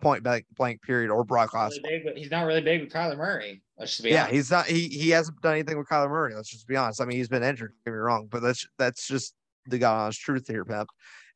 [0.00, 2.04] point blank, blank period, or Brock Really Osweiler.
[2.04, 3.62] but he's not really big with Kyler Murray.
[3.78, 4.34] Let's just be Yeah, honest.
[4.34, 4.66] he's not.
[4.66, 6.34] He he hasn't done anything with Kyler Murray.
[6.34, 7.00] Let's just be honest.
[7.00, 7.72] I mean, he's been injured.
[7.84, 9.34] Don't get me wrong, but that's that's just
[9.66, 10.86] the God honest truth here, Pep.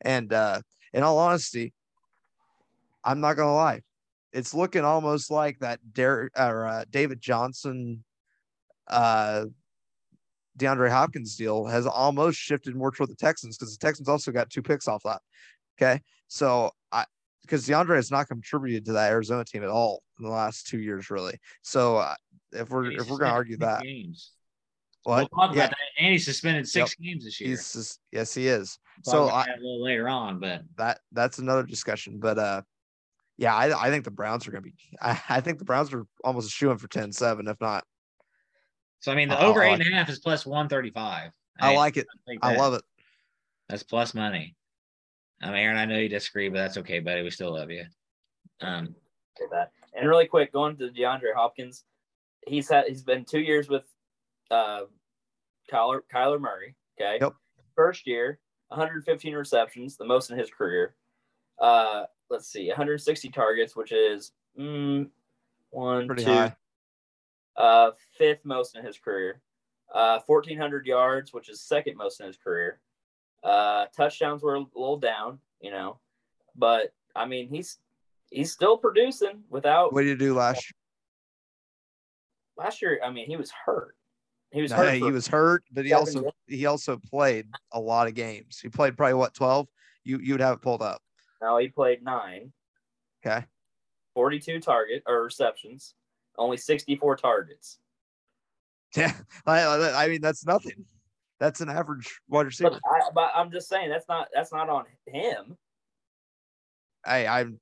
[0.01, 0.61] And uh
[0.93, 1.73] in all honesty,
[3.05, 3.83] I'm not gonna lie.
[4.33, 8.03] It's looking almost like that Derek or uh, David Johnson,
[8.89, 9.45] uh,
[10.59, 14.51] DeAndre Hopkins deal has almost shifted more toward the Texans because the Texans also got
[14.51, 15.21] two picks off that.
[15.81, 17.05] Okay, so I
[17.45, 20.79] because DeAndre has not contributed to that Arizona team at all in the last two
[20.79, 21.39] years, really.
[21.63, 22.15] So uh,
[22.53, 24.33] if we're if we're gonna argue that, games.
[25.05, 25.29] what?
[25.31, 26.03] We'll talk Yeah, about that.
[26.03, 27.51] And he's suspended six games this year.
[27.51, 28.79] he's yes, he is.
[29.05, 32.19] Talk So I, a little later on, but that that's another discussion.
[32.19, 32.63] But uh,
[33.37, 34.75] yeah, I I think the Browns are gonna be.
[35.03, 37.85] I, I think the Browns are almost shooing for 10-7, if not.
[39.01, 40.69] so I mean the I- I over eight like and a half is plus one
[40.69, 41.31] thirty five.
[41.61, 42.07] I like it.
[42.43, 42.83] I love it.
[43.69, 44.57] That's plus money.
[45.45, 47.23] Um, Aaron, I know you disagree, but that's okay, buddy.
[47.23, 47.85] We still love you.
[48.63, 48.95] Um,
[49.51, 49.73] that.
[49.95, 51.85] And really quick, going to DeAndre Hopkins,
[52.47, 53.85] he's had he's been two years with
[54.51, 54.83] uh
[55.71, 56.75] Kyler Kyler Murray.
[56.99, 57.19] Okay.
[57.21, 57.35] Yep.
[57.77, 60.95] First year, 115 receptions, the most in his career.
[61.61, 65.09] Uh, let's see, 160 targets, which is mm,
[65.71, 66.57] one, Pretty two, high.
[67.57, 69.41] uh, fifth most in his career.
[69.93, 72.81] Uh, 1,400 yards, which is second most in his career.
[73.45, 75.99] Uh, touchdowns were a little down, you know,
[76.57, 77.79] but I mean he's
[78.31, 82.65] he's still producing without What did you do last year?
[82.65, 83.01] last year.
[83.05, 83.97] I mean he was hurt.
[84.51, 84.79] He was year?
[84.85, 84.95] hurt.
[84.95, 88.61] he was hurt, but he also he also played a lot of games.
[88.61, 89.69] He played probably what twelve.
[90.05, 91.03] You you would have it pulled up.
[91.43, 92.53] no, he played nine,
[93.27, 93.45] Okay.
[94.15, 95.95] 42 target or receptions,
[96.39, 97.79] only 64 targets.
[98.97, 99.13] Yeah,
[99.45, 100.85] I I mean that's nothing.
[101.45, 102.71] That's an average wide receiver.
[102.71, 105.59] But, I, but I'm just saying that's not that's not on him.
[107.05, 107.61] Hey, I'm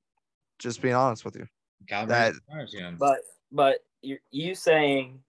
[0.57, 1.47] just being honest with you.
[1.91, 2.97] Kyler That- Murray surprised.
[2.97, 3.17] But
[3.51, 5.19] but you you saying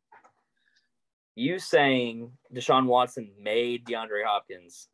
[1.34, 4.86] you saying Deshaun Watson made DeAndre Hopkins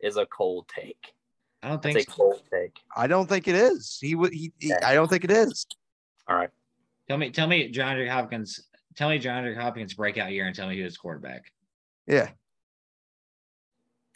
[0.00, 1.14] is a cold take.
[1.62, 2.16] I don't It's think a so.
[2.18, 2.76] cold take.
[2.94, 3.96] I don't think it is.
[3.98, 4.34] He would.
[4.34, 4.68] He, he.
[4.68, 4.86] Yeah.
[4.86, 5.64] I don't think it is.
[6.28, 6.50] All right.
[7.08, 8.60] Tell me, tell me, DeAndre Hopkins.
[8.94, 11.50] Tell me, DeAndre Hopkins breakout year, and tell me who his quarterback.
[12.06, 12.28] Yeah.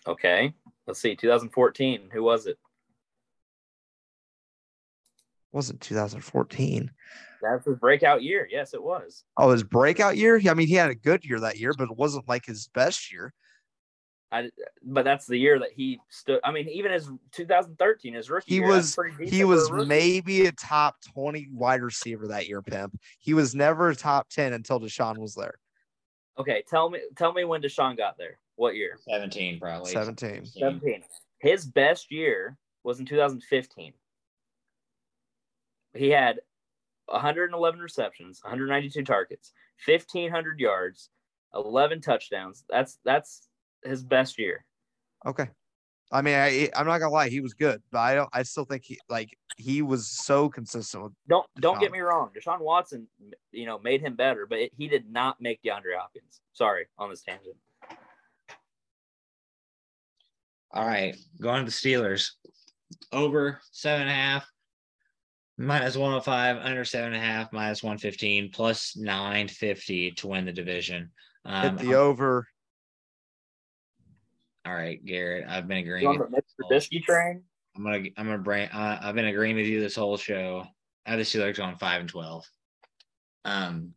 [0.06, 0.54] Okay.
[0.86, 1.14] Let's see.
[1.16, 2.10] 2014.
[2.12, 2.58] Who was it?
[5.52, 6.90] Wasn't 2014.
[7.42, 8.46] That's his breakout year.
[8.50, 9.24] Yes, it was.
[9.36, 10.40] Oh, his breakout year.
[10.48, 13.12] I mean, he had a good year that year, but it wasn't like his best
[13.12, 13.32] year.
[14.32, 14.50] I,
[14.84, 16.38] but that's the year that he stood.
[16.44, 20.46] I mean, even his 2013, his rookie He year, was- He for a was maybe
[20.46, 22.96] a top 20 wide receiver that year, pimp.
[23.18, 25.54] He was never a top 10 until Deshaun was there.
[26.38, 28.38] Okay, tell me, tell me when Deshaun got there.
[28.60, 28.98] What year?
[29.08, 29.90] Seventeen, probably.
[29.90, 30.44] 17.
[30.44, 31.02] 17.
[31.38, 33.94] His best year was in 2015.
[35.94, 36.40] he had
[37.06, 39.54] 111 receptions, 192 targets,
[39.86, 41.08] 1500 yards,
[41.54, 42.66] 11 touchdowns.
[42.68, 43.48] That's that's
[43.82, 44.66] his best year.
[45.24, 45.48] Okay.
[46.12, 48.28] I mean, I, I'm not gonna lie, he was good, but I don't.
[48.34, 51.12] I still think he like he was so consistent with.
[51.30, 52.28] Don't don't get me wrong.
[52.38, 53.08] Deshaun Watson,
[53.52, 56.42] you know, made him better, but it, he did not make DeAndre Hopkins.
[56.52, 57.56] Sorry on this tangent.
[60.72, 62.30] All right, going to the Steelers.
[63.12, 64.46] Over seven and a half,
[65.58, 71.10] minus 105, under seven and a half, minus 115, plus 950 to win the division.
[71.44, 72.46] Um, Hit the over.
[74.66, 76.02] all right, Garrett, I've been agreeing.
[76.02, 77.42] You on the Mitch Trubisky train?
[77.76, 78.68] I'm gonna I'm gonna bring.
[78.68, 80.64] Uh, I've been agreeing with you this whole show.
[81.06, 82.44] I have the Steelers going five and twelve.
[83.44, 83.94] Um, h-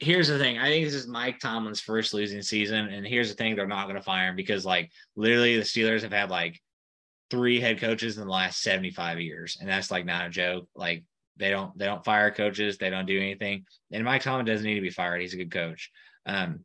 [0.00, 0.58] here's the thing.
[0.58, 3.86] I think this is Mike Tomlin's first losing season, and here's the thing: they're not
[3.86, 6.60] gonna fire him because like literally the Steelers have had like
[7.30, 10.68] three head coaches in the last 75 years, and that's like not a joke.
[10.74, 11.04] Like
[11.36, 14.74] they don't they don't fire coaches, they don't do anything, and Mike Tomlin doesn't need
[14.76, 15.20] to be fired.
[15.20, 15.90] He's a good coach.
[16.26, 16.60] Um,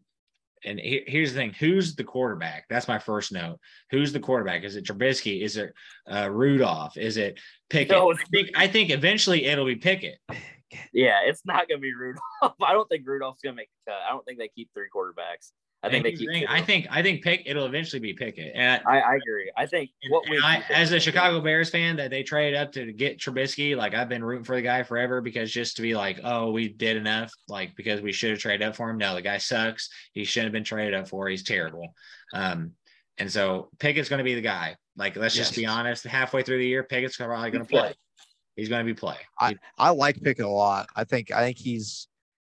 [0.64, 2.66] and he- here's the thing: who's the quarterback?
[2.70, 3.60] That's my first note.
[3.92, 4.64] Who's the quarterback?
[4.64, 5.42] Is it Trubisky?
[5.42, 5.74] Is it
[6.12, 6.98] uh, Rudolph?
[6.98, 7.92] Is it Pickett?
[7.92, 10.20] No, I think I think eventually it'll be Pickett.
[10.94, 12.24] Yeah, it's not gonna be Rudolph.
[12.62, 14.02] I don't think Rudolph's gonna make the cut.
[14.08, 15.52] I don't think they keep three quarterbacks.
[15.82, 16.30] I think they keep.
[16.50, 18.52] I think I think Pick it'll eventually be Pickett.
[18.54, 19.50] And, I, I agree.
[19.56, 22.74] I think and- what and I, as a Chicago Bears fan, that they traded up
[22.74, 25.96] to get Trubisky, like I've been rooting for the guy forever because just to be
[25.96, 28.98] like, oh, we did enough, like because we should have traded up for him.
[28.98, 29.90] No, the guy sucks.
[30.12, 31.30] He shouldn't have been traded up for.
[31.30, 31.94] He's terrible.
[32.34, 32.74] Um,
[33.18, 34.76] and so Pickett's going to be the guy.
[34.98, 36.06] Like, let's just be honest.
[36.06, 37.94] Halfway through the year, Pickett's probably going to play.
[38.60, 39.16] He's going to be play.
[39.40, 40.88] I, I like Pickett a lot.
[40.96, 42.08] I think I think he's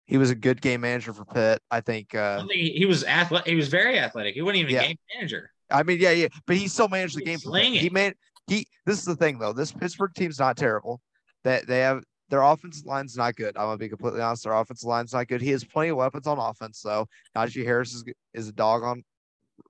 [0.05, 1.61] he was a good game manager for Pitt.
[1.71, 2.15] I think.
[2.15, 3.49] Uh, don't think he, he was athletic.
[3.49, 4.35] He was very athletic.
[4.35, 4.83] He wasn't even Yeah.
[4.83, 5.51] a game manager.
[5.71, 7.39] I mean, yeah, yeah, but he still managed the game.
[7.39, 7.73] For Pitt.
[7.81, 8.15] He made
[8.47, 8.67] he.
[8.85, 9.53] This is the thing though.
[9.53, 11.01] This Pittsburgh team's not terrible.
[11.45, 13.57] That they have their offensive line's not good.
[13.57, 14.45] I'm gonna be completely honest.
[14.45, 15.41] Their offensive line's not good.
[15.41, 17.07] He has plenty of weapons on offense though.
[17.37, 19.05] Najee Harris is is a dog on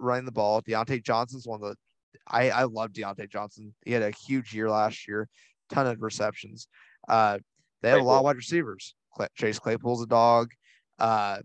[0.01, 0.63] running the ball.
[0.63, 1.77] Diontae Johnson's one of the.
[2.29, 3.75] I I love Diontae Johnson.
[3.85, 5.29] He had a huge year last year,
[5.73, 6.69] ton of receptions.
[7.09, 7.39] Uh,
[7.83, 8.95] they have a lot of wide receivers.
[9.35, 10.51] Chase Claypool's a dog.
[10.99, 11.39] Uh,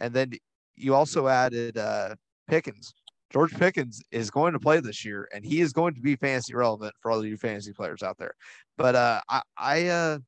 [0.00, 0.32] and then
[0.76, 2.14] you also added uh
[2.48, 2.94] Pickens.
[3.30, 6.54] George Pickens is going to play this year, and he is going to be fantasy
[6.54, 8.32] relevant for all of you fantasy players out there.
[8.78, 10.18] But uh, I, I, uh,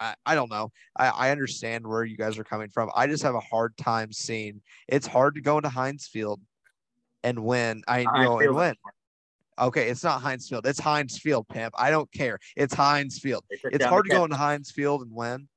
[0.00, 0.72] I, I don't know.
[0.98, 2.90] I, I understand where you guys are coming from.
[2.96, 4.60] I just have a hard time seeing.
[4.88, 6.40] It's hard to go into Heinz Field
[7.22, 7.82] and win.
[7.86, 8.74] I know and win.
[9.58, 10.66] Okay, it's not Heinz Field.
[10.66, 11.74] It's Heinz Field, pimp.
[11.76, 12.38] I don't care.
[12.56, 14.24] It's Heinz Field it's hard to go Cavs.
[14.24, 15.48] into Heinz Field and win.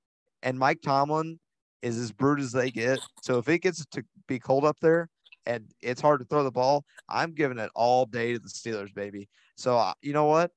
[0.43, 1.39] And Mike Tomlin
[1.81, 2.99] is as brute as they get.
[3.21, 5.09] So if it gets to be cold up there
[5.45, 8.93] and it's hard to throw the ball, I'm giving it all day to the Steelers,
[8.93, 9.29] baby.
[9.55, 10.51] So uh, you know what?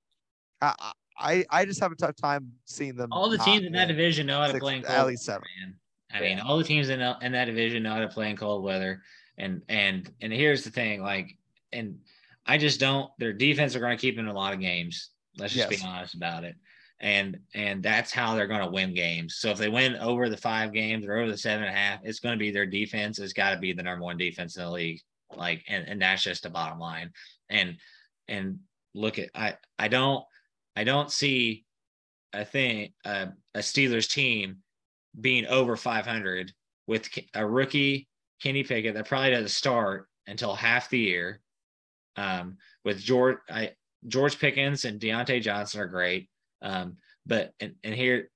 [0.61, 3.13] I I I just have a tough time seeing them.
[3.13, 5.45] All the teams in that division know how to six- play in at least seven.
[5.61, 5.75] man.
[6.13, 8.65] I mean, all the teams in, in that division know how to play in cold
[8.65, 9.03] weather.
[9.37, 11.37] And and and here's the thing, like,
[11.73, 11.99] and
[12.49, 13.11] I just don't.
[13.19, 15.11] Their defense are going to keep them in a lot of games.
[15.37, 15.81] Let's just Yes.
[15.83, 16.57] be honest about it.
[17.01, 19.37] And and that's how they're going to win games.
[19.37, 22.01] So if they win over the five games or over the seven and a half,
[22.03, 23.19] it's going to be their defense.
[23.21, 25.01] It's got to be the number one defense in the league.
[25.37, 27.13] Like, and and that's just the bottom line.
[27.51, 27.77] And
[28.27, 28.61] and
[28.95, 30.25] look at I I don't
[30.75, 31.67] I don't see
[32.33, 34.59] a thing uh, a Steelers team
[35.21, 36.53] being over 500
[36.87, 38.09] with a rookie
[38.43, 41.41] Kenny Pickett that probably doesn't start until half the year.
[42.19, 43.73] Um, with George I,
[44.07, 46.29] George Pickens and Diontae Johnson are great,
[46.63, 48.31] um, but and, and here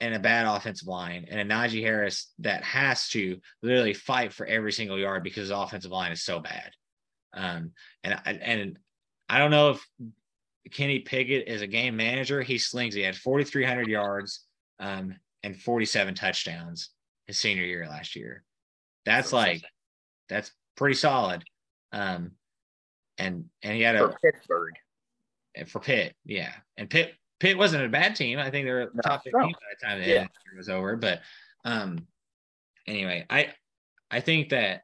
[0.00, 4.46] and a bad offensive line and a Najee Harris that has to literally fight for
[4.46, 6.70] every single yard because his offensive line is so bad.
[7.34, 7.72] Um,
[8.04, 8.78] and I- and
[9.28, 9.86] I don't know if
[10.72, 12.40] Kenny Pickett is a game manager.
[12.42, 12.94] He slings.
[12.94, 14.46] He had 4,300 yards
[14.78, 16.90] um, and 47 touchdowns
[17.26, 18.44] his senior year last year.
[19.04, 19.62] That's like
[20.28, 21.42] that's pretty solid.
[21.92, 22.32] Um,
[23.18, 24.74] and and he had a for Pittsburgh.
[25.66, 26.52] for Pitt, yeah.
[26.76, 28.38] And Pitt Pitt wasn't a bad team.
[28.38, 29.32] I think they were No, top no.
[29.32, 30.26] 15 by the time the Yeah.
[30.56, 30.96] was over.
[30.96, 31.20] But
[31.64, 32.06] um
[32.86, 33.52] anyway, I
[34.10, 34.82] I think that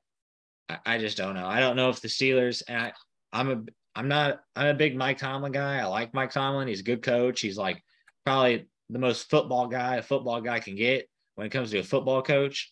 [0.68, 1.46] I, I just don't know.
[1.46, 2.92] I don't know if the Steelers and I
[3.32, 3.62] I'm a
[3.96, 5.78] I'm not I'm a big Mike Tomlin guy.
[5.78, 6.68] I like Mike Tomlin.
[6.68, 7.40] He's a good coach.
[7.40, 7.82] He's like
[8.24, 11.82] probably the most football guy a football guy can get when it comes to a
[11.84, 12.70] football coach.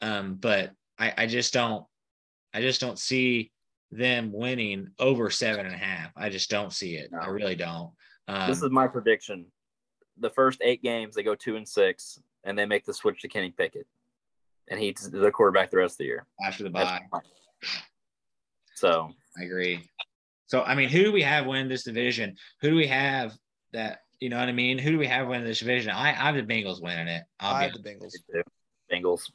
[0.00, 1.84] Um, but I, I just don't
[2.54, 3.52] I just don't see
[3.90, 6.10] them winning over seven and a half.
[6.16, 7.10] I just don't see it.
[7.18, 7.90] I really don't.
[8.28, 9.46] Um, this is my prediction.
[10.18, 13.28] The first eight games, they go two and six, and they make the switch to
[13.28, 13.86] Kenny Pickett,
[14.68, 16.26] and he's the quarterback the rest of the year.
[16.44, 17.18] after the That's bye.
[18.74, 19.82] So I agree.
[20.46, 22.36] So I mean, who do we have win this division?
[22.60, 23.32] Who do we have
[23.72, 24.78] that You know what I mean?
[24.78, 25.90] Who do we have win this division?
[25.90, 27.22] I I have the Bengals winning it.
[27.40, 28.12] I'll I be have the Bengals.
[28.92, 29.30] Bengals.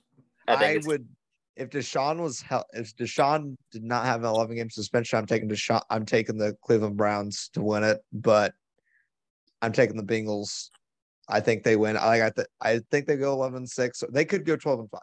[0.48, 1.08] I, I think it's- would
[1.56, 5.50] if Deshaun was hel- if Deshaun did not have an 11 game suspension, I'm taking
[5.50, 5.82] Deshaun.
[5.90, 8.54] I'm taking the Cleveland Browns to win it, but
[9.62, 10.70] I'm taking the Bengals.
[11.28, 11.98] I think they win.
[11.98, 12.46] I got the.
[12.62, 14.04] I think they go 11 6.
[14.12, 15.02] They could go 12 and 5.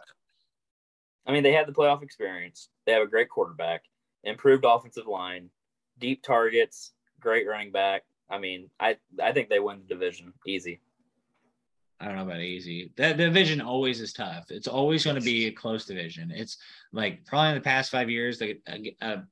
[1.27, 2.69] I mean, they had the playoff experience.
[2.87, 3.85] They have a great quarterback,
[4.25, 5.51] improved offensive line,
[5.99, 8.03] deep targets, great running back.
[8.29, 10.81] I mean, I I think they win the division easy.
[12.03, 12.91] I don't know about easy.
[12.97, 14.47] That division always is tough.
[14.51, 16.33] It's always going to be a close division.
[16.35, 16.57] It's
[16.93, 19.23] like probably in the past five years, like a,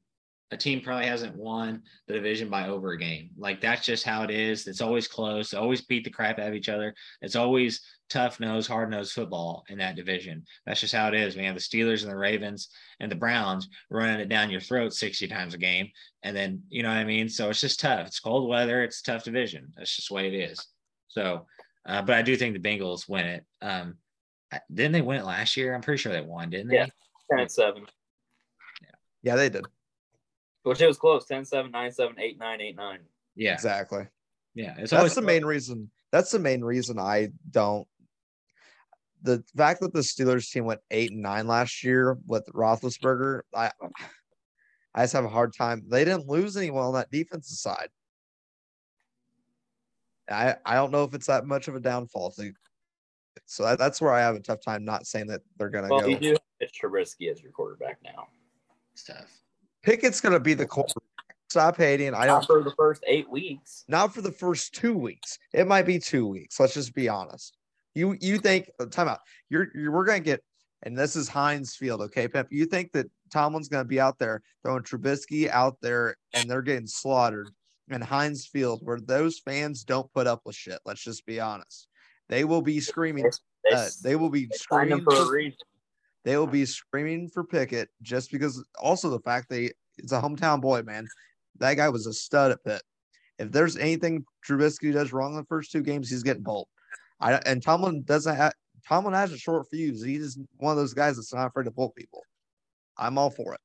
[0.53, 3.31] a, team probably hasn't won the division by over a game.
[3.37, 4.69] Like that's just how it is.
[4.69, 5.51] It's always close.
[5.51, 6.95] They always beat the crap out of each other.
[7.23, 10.45] It's always tough nose, hard nosed football in that division.
[10.65, 11.35] That's just how it is.
[11.35, 12.69] We have the Steelers and the Ravens
[13.01, 15.91] and the Browns running it down your throat 60 times a game.
[16.23, 17.29] And then, you know what I mean?
[17.29, 18.07] So it's just tough.
[18.07, 18.85] It's cold weather.
[18.85, 19.73] It's tough division.
[19.77, 20.65] That's just the way it is.
[21.09, 21.47] So,
[21.87, 23.45] uh, but I do think the Bengals win it.
[23.63, 23.97] Um,
[24.73, 25.75] didn't they win it last year?
[25.75, 26.77] I'm pretty sure they won, didn't they?
[26.77, 26.87] Yeah.
[27.31, 27.87] 10 and 7,
[29.23, 29.65] Yeah, they did.
[30.65, 32.99] which it was close 10 7, 9 7, 8 9, 8 9.
[33.37, 33.55] Yeah.
[33.55, 34.07] Exactly.
[34.55, 34.73] Yeah.
[34.73, 35.91] It's That's always the main reason.
[36.11, 37.87] That's the main reason I don't.
[39.23, 43.71] The fact that the Steelers team went eight and nine last year with Roethlisberger, I,
[44.95, 45.85] I just have a hard time.
[45.89, 47.89] They didn't lose anyone on that defensive side.
[50.31, 52.31] I I don't know if it's that much of a downfall.
[52.33, 52.53] To,
[53.47, 56.03] so that, that's where I have a tough time not saying that they're gonna Well,
[56.03, 56.07] go.
[56.09, 58.29] you do have Mitch Trubisky as your quarterback now.
[58.95, 59.31] stuff.
[59.83, 61.03] Pickett's gonna be the quarterback.
[61.49, 62.15] Stop hating.
[62.15, 62.59] I Not don't.
[62.59, 63.85] for the first eight weeks.
[63.89, 65.39] Not for the first two weeks.
[65.53, 66.61] It might be two weeks.
[66.61, 67.57] Let's just be honest.
[67.95, 69.19] You you think uh, time out.
[69.49, 70.43] You're, you're we're gonna get
[70.85, 72.47] and this is Heinz Field, okay, Pep.
[72.51, 76.87] You think that Tomlin's gonna be out there throwing Trubisky out there and they're getting
[76.87, 77.51] slaughtered
[77.91, 80.79] in Heinz Field where those fans don't put up with shit.
[80.85, 81.89] Let's just be honest.
[82.29, 83.31] They will be screaming.
[83.65, 85.03] They, Uh, they will be screaming.
[85.03, 85.59] for a reason.
[86.25, 88.65] they will be screaming for Pickett just because.
[88.79, 91.07] Also, the fact they it's a hometown boy, man.
[91.59, 92.83] That guy was a stud at Pitt.
[93.39, 96.69] If there's anything Trubisky does wrong in the first two games, he's getting pulled.
[97.21, 98.53] I and Tomlin doesn't have
[98.89, 100.03] Tomlin has a short fuse.
[100.03, 102.23] He's one of those guys that's not afraid to pull people.
[102.97, 103.61] I'm all for it.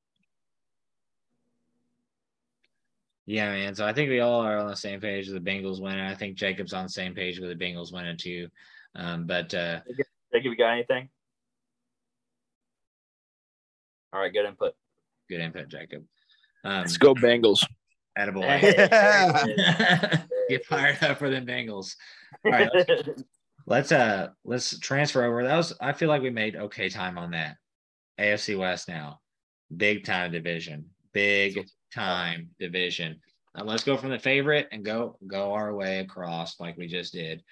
[3.26, 3.74] Yeah, man.
[3.74, 6.00] So I think we all are on the same page with the Bengals winning.
[6.04, 8.48] I think Jacob's on the same page with the Bengals winning too.
[8.94, 9.80] Um, but uh,
[10.32, 11.08] Jacob, you got anything?
[14.12, 14.74] All right, good input.
[15.28, 16.04] good input, Jacob.
[16.64, 17.64] Um, Let's go Bengals.
[18.18, 18.62] attaboy.
[19.56, 20.22] Yeah.
[20.48, 21.96] Get fired up for the Bengals.
[22.44, 23.08] All right, let's,
[23.66, 25.42] let's uh let's transfer over.
[25.42, 27.56] That was I feel like we made okay time on that.
[28.20, 29.20] AFC West now,
[29.76, 33.20] big time division, big time division.
[33.56, 37.12] Uh, let's go from the favorite and go go our way across like we just
[37.12, 37.42] did.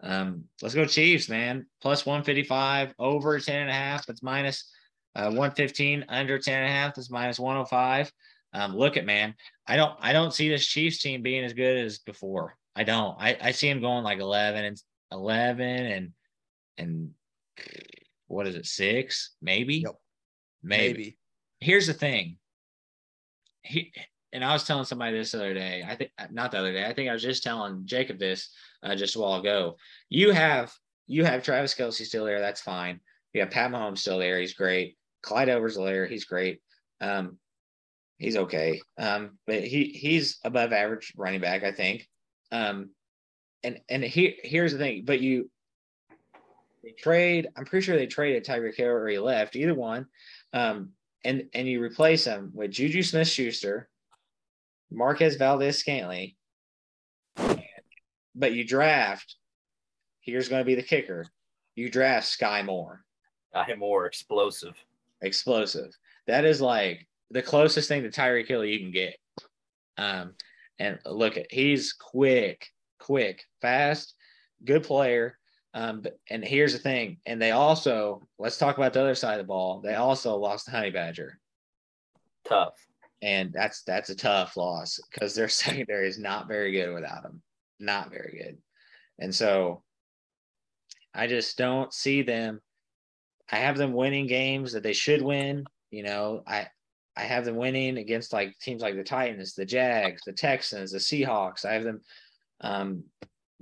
[0.00, 1.66] Um, let's go Chiefs, man.
[1.80, 4.04] Plus 155, over 10 and a half.
[4.04, 4.68] That's minus
[5.14, 6.94] uh, 115, under 10 and a half.
[6.94, 8.12] That's minus 105.
[8.54, 9.34] Um, look at man,
[9.66, 12.56] I don't I don't see this Chiefs team being as good as before.
[12.74, 13.16] I don't.
[13.18, 16.12] I, I see him going like 11 and 11 and
[16.78, 17.10] and
[18.28, 18.66] what is it?
[18.66, 19.76] Six, maybe.
[19.76, 19.94] Yep.
[20.62, 20.92] Maybe.
[20.92, 21.18] Maybe.
[21.60, 22.38] Here's the thing.
[23.62, 23.92] He
[24.32, 25.84] and I was telling somebody this the other day.
[25.86, 26.86] I think not the other day.
[26.86, 28.50] I think I was just telling Jacob this
[28.82, 29.76] uh, just a while ago.
[30.08, 30.72] You have
[31.06, 32.40] you have Travis Kelce still there.
[32.40, 33.00] That's fine.
[33.32, 34.40] You have Pat Mahomes still there.
[34.40, 34.96] He's great.
[35.22, 36.06] Clyde Overs there.
[36.06, 36.60] He's great.
[37.00, 37.38] Um,
[38.18, 38.80] he's okay.
[38.98, 42.08] Um, but he he's above average running back, I think.
[42.50, 42.90] Um,
[43.62, 45.04] and and he here's the thing.
[45.04, 45.50] But you
[46.82, 47.48] they trade.
[47.56, 49.56] I'm pretty sure they traded Tyreek Hill or he left.
[49.56, 50.06] Either one.
[50.52, 50.90] Um,
[51.24, 53.88] and and you replace him with Juju Smith Schuster,
[54.90, 56.34] Marquez Valdes-Scantling,
[58.34, 59.36] but you draft.
[60.20, 61.26] Here's going to be the kicker.
[61.74, 63.04] You draft Skyy Moore,
[63.66, 64.74] him more explosive.
[65.20, 65.96] explosive.
[66.26, 69.16] That is like the closest thing to Tyreek Hill you can get.
[69.98, 70.34] Um,
[70.78, 72.68] and look at he's quick,
[72.98, 74.14] quick, fast,
[74.64, 75.38] good player.
[75.74, 79.40] Um, but, and here's the thing, and they also let's talk about the other side
[79.40, 79.80] of the ball.
[79.80, 81.38] They also lost the Honey Badger.
[82.44, 82.74] Tough.
[83.22, 87.40] and that's that's a tough loss because their secondary is not very good without them.
[87.80, 88.58] not very good,
[89.18, 89.82] and so
[91.14, 92.60] I just don't see them.
[93.50, 95.64] I have them winning games that they should win.
[95.90, 96.68] You know, I
[97.16, 100.98] I have them winning against like teams like the Titans, the Jags, the Texans, the
[100.98, 101.64] Seahawks.
[101.64, 102.00] I have them
[102.60, 103.04] um,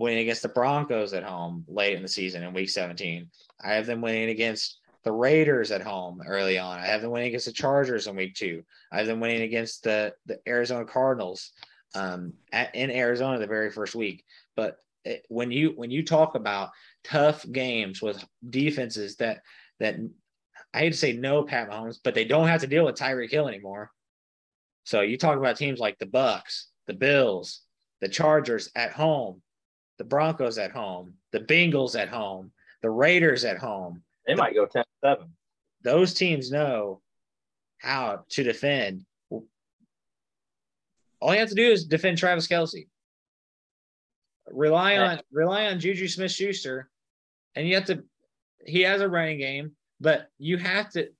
[0.00, 3.28] winning against the Broncos at home late in the season in Week 17.
[3.62, 6.78] I have them winning against the Raiders at home early on.
[6.78, 8.64] I have them winning against the Chargers in Week Two.
[8.90, 11.52] I have them winning against the the Arizona Cardinals
[11.94, 14.24] um, at, in Arizona the very first week.
[14.56, 16.70] But it- when you when you talk about
[17.04, 19.42] tough games with defenses that
[19.80, 19.96] that
[20.72, 23.30] I hate to say no Pat Mahomes, but they don't have to deal with Tyreek
[23.30, 23.90] Hill anymore.
[24.84, 27.60] So you talk about teams like the Bucks, the Bills,
[28.00, 29.42] the Chargers at home,
[30.00, 34.02] the Broncos at home, the Bengals at home, the Raiders at home.
[34.26, 35.28] They might go 10 7.
[35.82, 37.02] Those teams know
[37.76, 39.04] how to defend.
[41.20, 42.88] All you have to do is defend Travis Kelce.
[44.50, 46.88] Rely on rely on Juju Smith Schuster,
[47.54, 48.02] and you have to.
[48.64, 51.10] He has a running game, but you have to.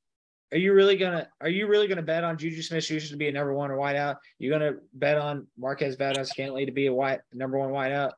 [0.53, 1.28] Are you really gonna?
[1.43, 3.76] Are you really gonna bet on Juju Smith Schuster to be a number one or
[3.76, 4.16] wideout?
[4.39, 8.12] You're gonna bet on Marquez Valdes-Scantling to be a white number one wideout.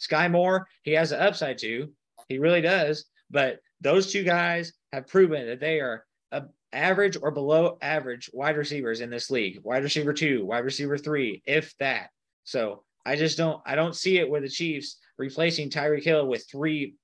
[0.00, 1.92] Skyy Moore, he has an upside too.
[2.28, 3.06] He really does.
[3.30, 8.56] But those two guys have proven that they are a average or below average wide
[8.56, 9.60] receivers in this league.
[9.62, 12.10] Wide receiver two, wide receiver three, if that.
[12.44, 16.48] So I just don't I don't see it with the Chiefs replacing Tyreek Hill with
[16.50, 16.96] three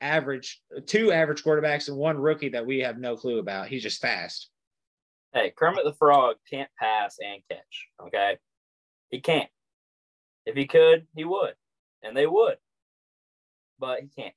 [0.00, 3.68] average two average quarterbacks and one rookie that we have no clue about.
[3.68, 4.50] He's just fast.
[5.32, 7.88] Hey, Kermit the Frog can't pass and catch.
[8.06, 8.38] Okay.
[9.10, 9.50] He can't.
[10.46, 11.54] If he could, he would.
[12.02, 12.56] And they would.
[13.78, 14.34] But he can't.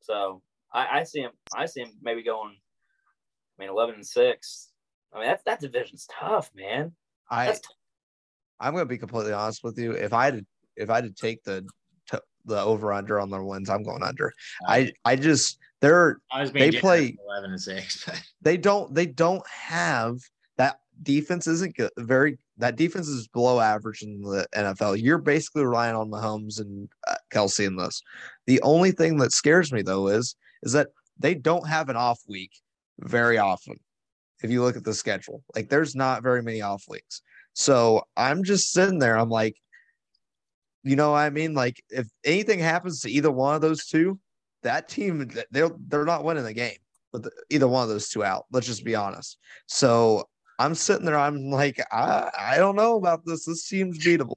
[0.00, 0.42] So
[0.72, 2.54] I, I see him I see him maybe going
[3.58, 4.70] I mean eleven and six.
[5.12, 6.92] I mean that that division's tough, man.
[7.30, 7.56] I
[8.60, 9.92] I'm gonna be completely honest with you.
[9.92, 10.46] If I had to,
[10.76, 11.66] if I had to take the
[12.10, 14.32] t- the over under on their wins, I'm going under.
[14.68, 18.04] I I just they're I was They play- eleven and six.
[18.06, 20.18] But they don't they don't have
[20.56, 25.00] that defense isn't good, very that defense is below average in the NFL.
[25.00, 28.00] You're basically relying on Mahomes and uh, Kelce in this.
[28.46, 30.88] The only thing that scares me though is is that
[31.18, 32.52] they don't have an off week
[32.98, 33.78] very often.
[34.42, 37.22] If you look at the schedule, like there's not very many off weeks.
[37.54, 39.16] So I'm just sitting there.
[39.16, 39.56] I'm like,
[40.82, 41.54] you know what I mean?
[41.54, 44.18] Like if anything happens to either one of those two,
[44.62, 46.76] that team they're they're not winning the game
[47.12, 48.46] with either one of those two out.
[48.52, 49.38] Let's just be honest.
[49.66, 50.28] So
[50.58, 51.18] I'm sitting there.
[51.18, 53.44] I'm like, I I don't know about this.
[53.44, 54.36] This seems beatable.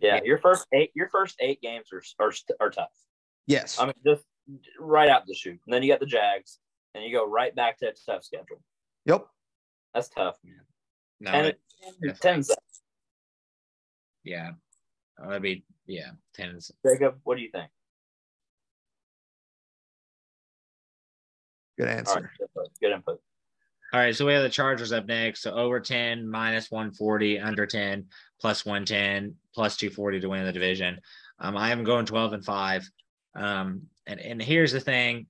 [0.00, 2.90] yeah, your first eight your first eight games are are, are tough.
[3.46, 3.78] Yes.
[3.78, 4.24] I mean just
[4.78, 5.60] right out the chute.
[5.66, 6.58] And then you got the Jags
[6.94, 8.62] and you go right back to a tough schedule.
[9.04, 9.26] yep.
[9.94, 10.54] That's tough, man.
[11.20, 11.60] no, And it-
[12.00, 12.44] it, 10
[14.24, 14.52] yeah.
[15.18, 16.58] That'd be yeah, ten.
[16.86, 17.68] Jacob, what do you think?
[21.78, 22.14] Good answer.
[22.14, 22.68] right, good input.
[22.80, 23.20] Good input.
[23.92, 25.42] All right, so we have the Chargers up next.
[25.42, 28.06] So over 10, minus 140, under 10,
[28.40, 30.98] plus 110, plus 240 to win the division.
[31.38, 32.90] Um, I am going 12 and 5.
[33.34, 35.26] Um, and, and here's the thing.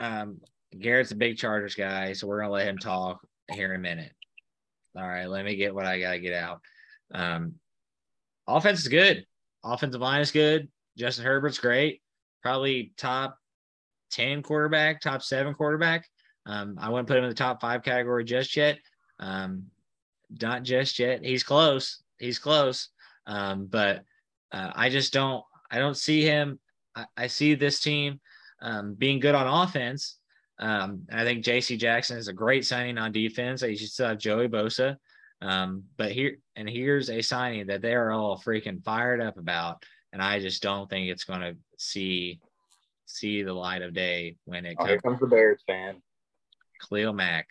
[0.00, 0.40] Um,
[0.78, 3.20] Garrett's a big Chargers guy, so we're gonna let him talk
[3.52, 4.12] here in a minute.
[4.96, 6.60] All right, let me get what I gotta get out.
[7.12, 7.54] Um,
[8.46, 9.26] offense is good.
[9.62, 10.68] Offensive line is good.
[10.96, 12.00] Justin Herbert's great.
[12.42, 13.38] Probably top
[14.12, 16.08] 10 quarterback, top seven quarterback.
[16.46, 18.78] Um, I wouldn't put him in the top five category just yet.
[19.18, 19.64] Um,
[20.40, 21.24] not just yet.
[21.24, 22.02] He's close.
[22.18, 22.88] He's close.
[23.26, 24.04] Um, but
[24.52, 25.44] uh, I just don't.
[25.70, 26.58] I don't see him.
[26.94, 28.20] I, I see this team
[28.62, 30.18] um, being good on offense.
[30.58, 31.76] Um, I think J.C.
[31.76, 33.62] Jackson is a great signing on defense.
[33.62, 34.96] You should still have Joey Bosa.
[35.42, 39.84] Um, but here and here's a signing that they are all freaking fired up about,
[40.12, 42.40] and I just don't think it's going to see
[43.04, 44.90] see the light of day when it Oh, comes.
[44.90, 46.00] here comes the Bears fan.
[46.88, 47.48] Khalil Mack.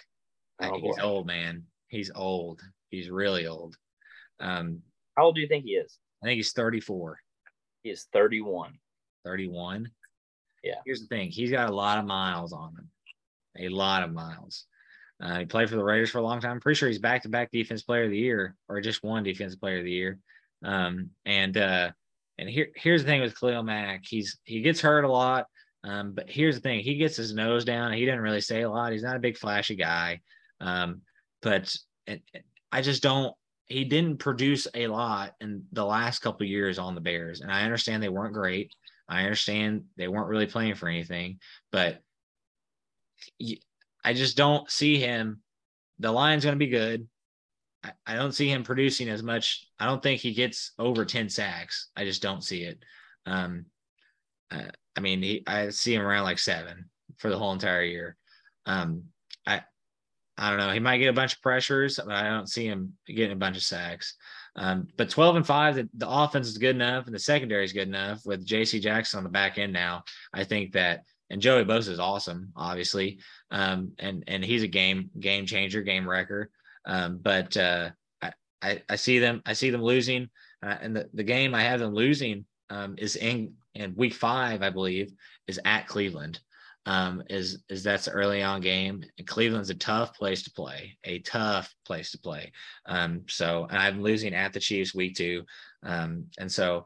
[0.62, 1.02] Oh, he's boy.
[1.04, 1.64] old, man.
[1.88, 2.62] He's old.
[2.90, 3.76] He's really old.
[4.40, 4.82] Um,
[5.16, 5.98] How old do you think he is?
[6.24, 7.20] I think he's 34,
[7.84, 8.74] He is 31.
[9.26, 9.90] 31.
[10.64, 10.74] Yeah.
[10.86, 12.90] Here's the thing he's got a lot of miles on him,
[13.60, 14.66] a lot of miles.
[15.22, 16.52] Uh, he played for the Raiders for a long time.
[16.52, 19.24] I'm pretty sure he's back to back defense player of the year or just one
[19.24, 20.20] defensive player of the year.
[20.64, 21.92] Um, and uh,
[22.38, 24.02] and here here's the thing with Khalil Mack.
[24.06, 25.46] He's he gets hurt a lot.
[25.86, 27.94] Um, but here's the thing, he gets his nose down.
[27.94, 28.92] He didn't really say a lot.
[28.92, 30.20] He's not a big flashy guy.
[30.60, 31.02] Um,
[31.42, 31.74] but
[32.08, 32.24] it,
[32.72, 33.36] I just don't
[33.68, 37.42] he didn't produce a lot in the last couple years on the Bears.
[37.42, 38.72] And I understand they weren't great.
[39.10, 41.40] I understand they weren't really playing for anything,
[41.72, 42.00] but
[44.04, 45.42] I just don't see him.
[46.00, 47.08] The line's going to be good.
[47.84, 49.68] I, I don't see him producing as much.
[49.80, 51.90] I don't think he gets over 10 sacks.
[51.96, 52.80] I just don't see it.
[53.26, 53.66] Um,
[54.52, 58.16] uh, I mean, he, I see him around like seven for the whole entire year.
[58.66, 59.06] Um,
[59.46, 59.62] I,
[60.38, 60.72] I don't know.
[60.72, 63.58] He might get a bunch of pressures, but I don't see him getting a bunch
[63.58, 64.16] of sacks.
[64.56, 67.74] Um, but 12 and 5, the, the offense is good enough and the secondary is
[67.74, 70.04] good enough with JC Jackson on the back end now.
[70.34, 73.20] I think that and Joey Bosa is awesome, obviously.
[73.50, 76.52] Um, and and he's a game game changer, game wrecker.
[76.86, 77.90] Um, but uh,
[78.66, 80.30] I, I see them I see them losing.
[80.64, 84.62] Uh, and the, the game I have them losing um, is in in week five,
[84.62, 85.12] I believe,
[85.48, 86.40] is at Cleveland.
[86.88, 89.04] Um, is is that's early on game.
[89.18, 92.52] And Cleveland's a tough place to play, a tough place to play.
[92.86, 95.44] Um, so and I'm losing at the Chiefs week two.
[95.84, 96.86] Um, and so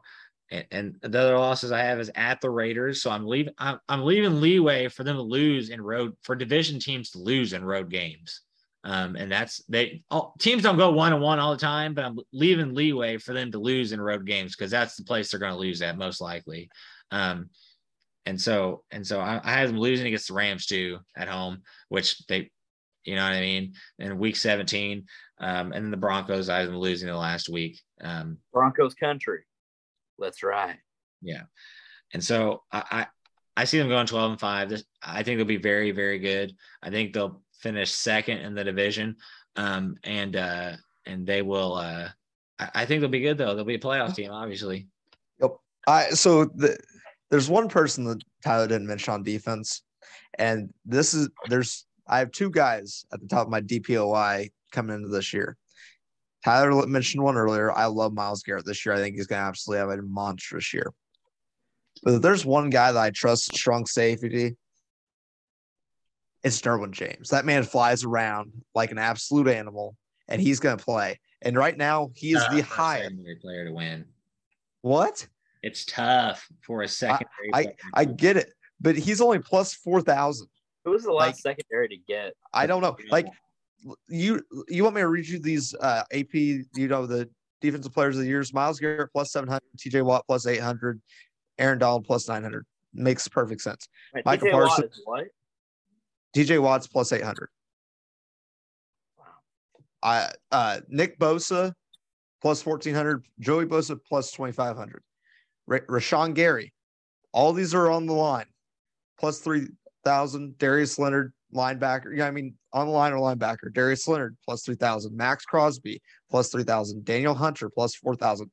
[0.50, 3.02] and, and the other losses I have is at the Raiders.
[3.02, 6.80] So I'm leaving I'm, I'm leaving leeway for them to lose in road for division
[6.80, 8.40] teams to lose in road games.
[8.82, 12.04] Um, and that's they all, teams don't go one and one all the time, but
[12.04, 15.40] I'm leaving leeway for them to lose in road games because that's the place they're
[15.40, 16.70] going to lose at most likely.
[17.10, 17.50] Um,
[18.26, 21.62] and so and so I, I had them losing against the Rams too at home,
[21.88, 22.50] which they,
[23.04, 23.74] you know what I mean.
[23.98, 25.04] In week 17,
[25.40, 27.80] um, and then the Broncos, I had them losing the last week.
[28.00, 29.40] Um, Broncos country.
[30.18, 30.78] Let's ride.
[31.22, 31.42] yeah,
[32.12, 33.06] and so I, I
[33.56, 34.68] I see them going 12 and five.
[34.70, 36.54] This I think they'll be very very good.
[36.82, 39.16] I think they'll finish second in the division,
[39.56, 40.72] um, and uh,
[41.06, 41.74] and they will.
[41.74, 42.08] Uh,
[42.58, 43.54] I, I think they'll be good though.
[43.54, 44.88] They'll be a playoff team, obviously.
[45.86, 46.78] I so the,
[47.30, 49.82] there's one person that Tyler didn't mention on defense,
[50.38, 54.96] and this is there's I have two guys at the top of my DPOY coming
[54.96, 55.56] into this year.
[56.44, 57.70] Tyler mentioned one earlier.
[57.70, 58.94] I love Myles Garrett this year.
[58.94, 60.92] I think he's going to absolutely have a monstrous year.
[62.02, 64.56] But if there's one guy that I trust strong safety,
[66.42, 67.30] it's Derwin James.
[67.30, 69.96] That man flies around like an absolute animal,
[70.28, 71.18] and he's going to play.
[71.42, 73.14] And right now, he is Tough the highest.
[73.42, 74.04] player to win.
[74.82, 75.26] What?
[75.62, 77.50] It's tough for a secondary.
[77.52, 77.74] I player.
[77.94, 80.48] I get it, but he's only plus four thousand.
[80.84, 82.34] Who was the Like- last secondary to get?
[82.54, 82.96] I don't know.
[83.10, 83.26] Like
[84.08, 86.32] you, you want me to read you these uh, AP?
[86.34, 87.28] You know the
[87.60, 90.00] defensive players of the years: Myles Garrett plus seven hundred, T.J.
[90.02, 91.00] Watt plus eight hundred,
[91.58, 92.64] Aaron Donald plus nine hundred.
[92.94, 93.86] Makes perfect sense.
[94.14, 95.24] Wait, Michael TJ Watt Parsons- is what?
[96.34, 96.58] T.J.
[96.58, 97.48] Watt's plus eight hundred.
[99.18, 99.24] Wow.
[100.02, 101.72] I uh, Nick Bosa
[102.40, 105.02] plus fourteen hundred, Joey Bosa plus twenty five hundred,
[105.66, 106.72] Ra- Rashan Gary.
[107.32, 108.46] All these are on the line,
[109.18, 109.68] plus three
[110.04, 110.58] thousand.
[110.58, 112.16] Darius Leonard, linebacker.
[112.16, 113.72] Yeah, I mean on the line or linebacker.
[113.72, 115.16] Darius Leonard plus three thousand.
[115.16, 116.00] Maxx Crosby
[116.30, 117.04] plus three thousand.
[117.04, 118.50] Danielle Hunter plus four thousand.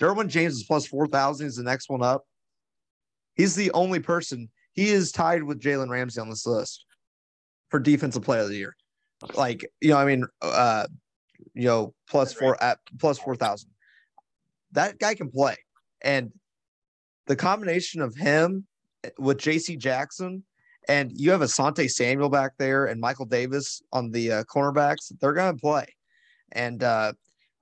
[0.00, 1.46] Derwin James is plus four thousand.
[1.46, 2.24] Is the next one up.
[3.34, 4.50] He's the only person.
[4.72, 6.84] He is tied with Jalen Ramsey on this list
[7.70, 8.76] for defensive player of the year.
[9.34, 10.86] Like, you know, I mean, uh,
[11.54, 13.70] you know, plus four at plus four thousand.
[14.72, 15.56] That guy can play.
[16.02, 16.32] And
[17.26, 18.66] the combination of him
[19.18, 20.44] with JC Jackson
[20.88, 25.32] and you have Asante Samuel back there and Michael Davis on the uh, cornerbacks, they're
[25.32, 25.86] gonna play.
[26.52, 27.12] And uh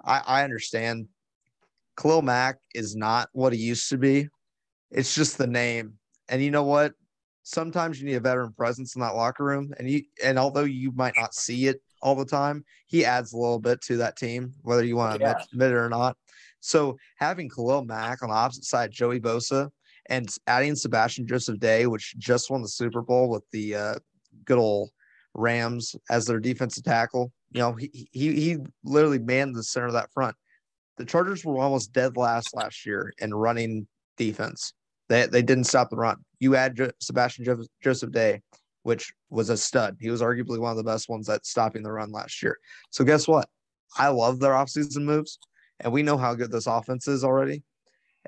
[0.03, 1.09] I, I understand
[2.01, 4.29] Khalil Mack is not what he used to be.
[4.91, 5.95] It's just the name.
[6.29, 6.95] And you know what?
[7.51, 9.75] Sometimes you need a veteran presence in that locker room.
[9.79, 13.37] And you and although you might not see it all the time, he adds a
[13.37, 15.31] little bit to that team, whether you want to Yeah.
[15.33, 16.17] admit, admit it or not.
[16.61, 19.69] So having Khalil Mack on the opposite side, Joey Bosa,
[20.07, 23.95] and adding Sebastian Joseph Day, which just won the Super Bowl with the uh,
[24.45, 24.91] good old
[25.35, 27.33] Rams as their defensive tackle.
[27.51, 30.37] You know, he he he literally manned the center of that front.
[30.99, 34.73] The Chargers were almost dead last last year in running defense.
[35.11, 36.19] They they didn't stop the run.
[36.39, 38.41] You add jo- Sebastian jo- Joseph Day,
[38.85, 39.97] which was a stud.
[40.01, 42.57] He was arguably one of the best ones at stopping the run last year.
[42.91, 43.49] So guess what?
[43.99, 45.41] I love their offseason moves,
[45.81, 47.65] and we know how good this offense is already.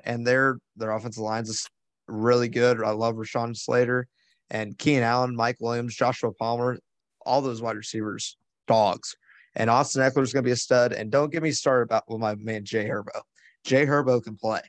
[0.03, 1.69] And their their offensive lines is
[2.07, 2.83] really good.
[2.83, 4.07] I love Rashawn Slater
[4.49, 6.79] and Keenan Allen, Mike Williams, Joshua Palmer,
[7.25, 8.35] all those wide receivers,
[8.67, 9.15] dogs.
[9.55, 10.91] And Austin Ekeler is going to be a stud.
[10.91, 13.21] And don't get me started about with my man Jay Herbo.
[13.63, 14.61] Jay Herbo can play.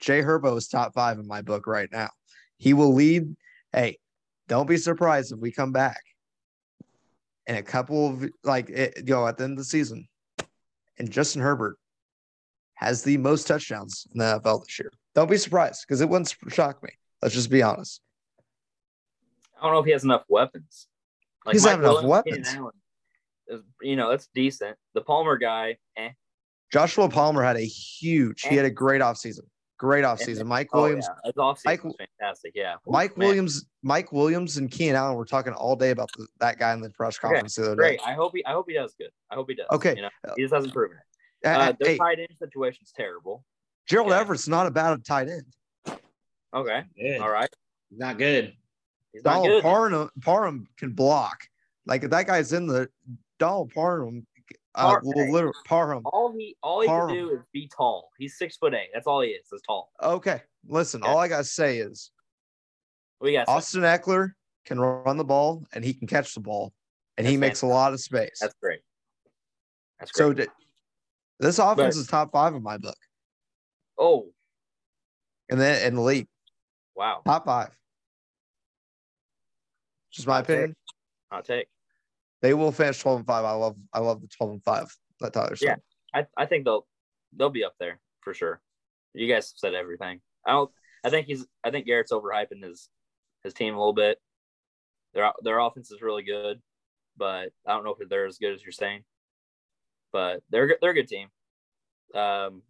[0.00, 2.10] Jay Herbo is top five in my book right now.
[2.56, 3.34] He will lead.
[3.72, 3.98] Hey,
[4.48, 6.00] don't be surprised if we come back
[7.46, 10.08] in a couple of like it, you know at the end of the season,
[10.98, 11.78] and Justin Herbert
[12.74, 14.92] has the most touchdowns in the NFL this year.
[15.14, 16.90] Don't be surprised because it wouldn't shock me.
[17.22, 18.00] Let's just be honest.
[19.60, 20.86] I don't know if he has enough weapons.
[21.44, 22.48] Like He doesn't have enough weapons.
[23.48, 24.76] Is- you know, that's decent.
[24.94, 26.10] The Palmer guy, eh.
[26.70, 29.40] Joshua Palmer had a huge, he had a great offseason.
[29.78, 30.44] Great offseason.
[30.46, 31.28] Mike Oh, Williams, yeah.
[31.28, 32.52] His offseason Mike- was fantastic.
[32.54, 32.74] Yeah.
[32.86, 36.58] Mike Man, Williams, Mike Williams and Keenan Allen were talking all day about the, that
[36.58, 38.00] guy in the press Okay, conference the other Great.
[38.04, 38.44] I hope he.
[38.44, 39.10] I hope he does good.
[39.30, 39.66] I hope he does.
[39.70, 39.94] Okay.
[39.94, 41.46] You know, he just hasn't proven it.
[41.48, 43.44] Uh, Uh, their hey, tight end situation's terrible.
[43.86, 44.18] Gerald yeah.
[44.20, 45.98] Everett's not a bad tight end.
[46.54, 46.82] Okay.
[46.98, 47.20] Good.
[47.20, 47.48] All right.
[47.90, 48.54] Not good.
[49.12, 49.62] He's not Donald good.
[49.62, 51.38] Parham, Parham can block.
[51.86, 52.88] Like if that guy's in the
[53.38, 54.26] Donald Parham,
[54.74, 56.02] uh, Par- will literally- Parham.
[56.06, 57.08] all he all he Parham.
[57.16, 58.10] can do is be tall.
[58.18, 58.88] He's six foot eight.
[58.92, 59.46] That's all he is.
[59.52, 59.90] Is tall.
[60.02, 61.00] Okay, listen.
[61.02, 61.10] Yeah.
[61.10, 62.10] All I gotta say is
[63.20, 64.32] We got Austin Ekeler
[64.64, 66.72] can run the ball and he can catch the ball,
[67.16, 68.38] and he That's makes a lot of space.
[68.40, 68.80] That's great.
[69.98, 70.46] That's So great.
[70.48, 70.52] di-
[71.40, 72.96] this offense But- is top five in my book.
[73.98, 74.32] Oh,
[75.48, 76.28] and then in the league,
[76.94, 77.22] wow.
[77.24, 77.76] top five.
[80.10, 80.48] Just my take.
[80.50, 80.76] opinion.
[81.32, 81.68] Hot take.
[82.40, 83.44] They will finish twelve and five.
[83.44, 85.66] I love I love the twelve and five that Tyler said.
[85.66, 85.76] Yeah.
[86.14, 86.86] I, I think they'll
[87.36, 88.60] they'll be up there for sure.
[89.14, 90.20] You guys said everything.
[90.46, 90.70] I don't.
[91.04, 91.46] I think he's.
[91.64, 92.88] I think Garrett's overhyping his
[93.44, 94.18] his team a little bit.
[95.14, 96.60] Their their offense is really good,
[97.16, 99.04] but I don't know if they're as good as you're saying.
[100.12, 101.28] But they're they're a good team.
[102.14, 102.62] Um,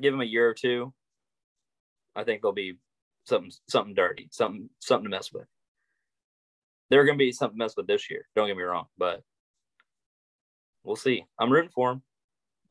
[0.00, 0.92] give them a year or two.
[2.14, 2.78] I think they'll be
[3.24, 5.46] something something dirty, something something to mess with.
[6.90, 8.26] They're going to be something to mess with this year.
[8.34, 9.22] Don't get me wrong, but
[10.84, 11.24] we'll see.
[11.38, 12.02] I'm rooting for him.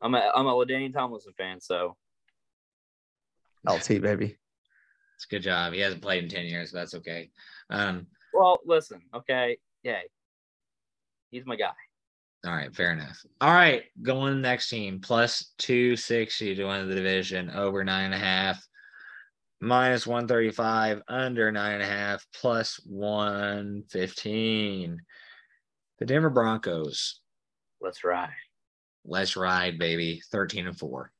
[0.01, 1.95] I'm a I'm a Ladainian Tomlinson fan, so
[3.67, 4.37] LT baby.
[5.15, 5.73] It's a good job.
[5.73, 7.29] He hasn't played in 10 years, but that's okay.
[7.69, 10.01] Um, well, listen, okay, yeah,
[11.31, 11.71] he's my guy.
[12.45, 13.25] all right, fair enough.
[13.39, 18.05] All right, going to the next team, plus 260 to win the division, over nine
[18.05, 18.61] and a half,
[19.61, 24.99] minus 135, under nine and a half, plus 115.
[25.99, 27.21] The Denver Broncos.
[27.81, 28.29] Let's ride.
[29.05, 30.21] Let's ride, baby.
[30.31, 31.11] 13 and 4.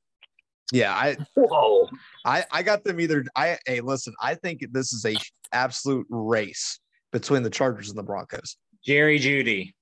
[0.72, 1.88] Yeah, I Whoa,
[2.26, 3.24] I I got them either.
[3.36, 4.16] I hey, listen.
[4.20, 5.16] I think this is a
[5.52, 6.80] absolute race
[7.12, 8.58] between the Chargers and the Broncos.
[8.84, 9.74] Jerry Jeudy,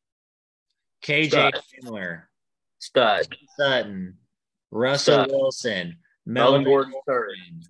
[1.06, 1.60] KJ Stud.
[1.84, 2.24] Hamler,
[2.80, 3.34] stud.
[3.58, 4.18] Sutton,
[4.72, 5.32] Russell Stud.
[5.32, 6.28] Wilson, Melvin
[6.64, 7.64] Melvin Gordon Gordon, third.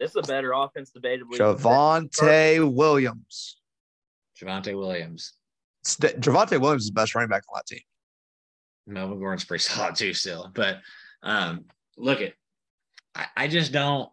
[0.00, 1.36] This is a better offense debatably.
[1.54, 3.58] than- Javonte Williams.
[4.40, 5.32] Javonte Williams.
[5.84, 7.82] St- Javonte Williams is the best running back on that team.
[8.86, 10.50] Melvin Gordon's pretty solid too, still.
[10.54, 10.80] But
[11.22, 11.64] um,
[11.96, 12.32] look at,
[13.14, 14.10] I, I just don't,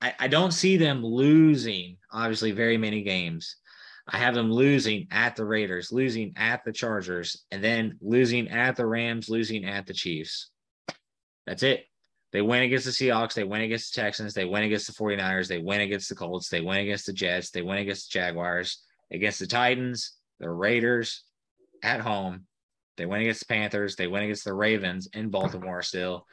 [0.00, 1.96] I, I don't see them losing.
[2.12, 3.56] Obviously, very many games.
[4.06, 8.76] I have them losing at the Raiders, losing at the Chargers, and then losing at
[8.76, 10.50] the Rams, losing at the Chiefs.
[11.46, 11.86] That's it.
[12.34, 13.34] They win against the Seahawks.
[13.34, 14.34] They win against the Texans.
[14.34, 15.46] They win against the 49ers.
[15.46, 16.48] They win against the Colts.
[16.48, 17.50] They win against the Jets.
[17.50, 18.82] They win against the Jaguars,
[19.12, 21.22] against the Titans, the Raiders
[21.84, 22.46] at home.
[22.96, 23.94] They win against the Panthers.
[23.94, 26.26] They win against the Ravens in Baltimore still.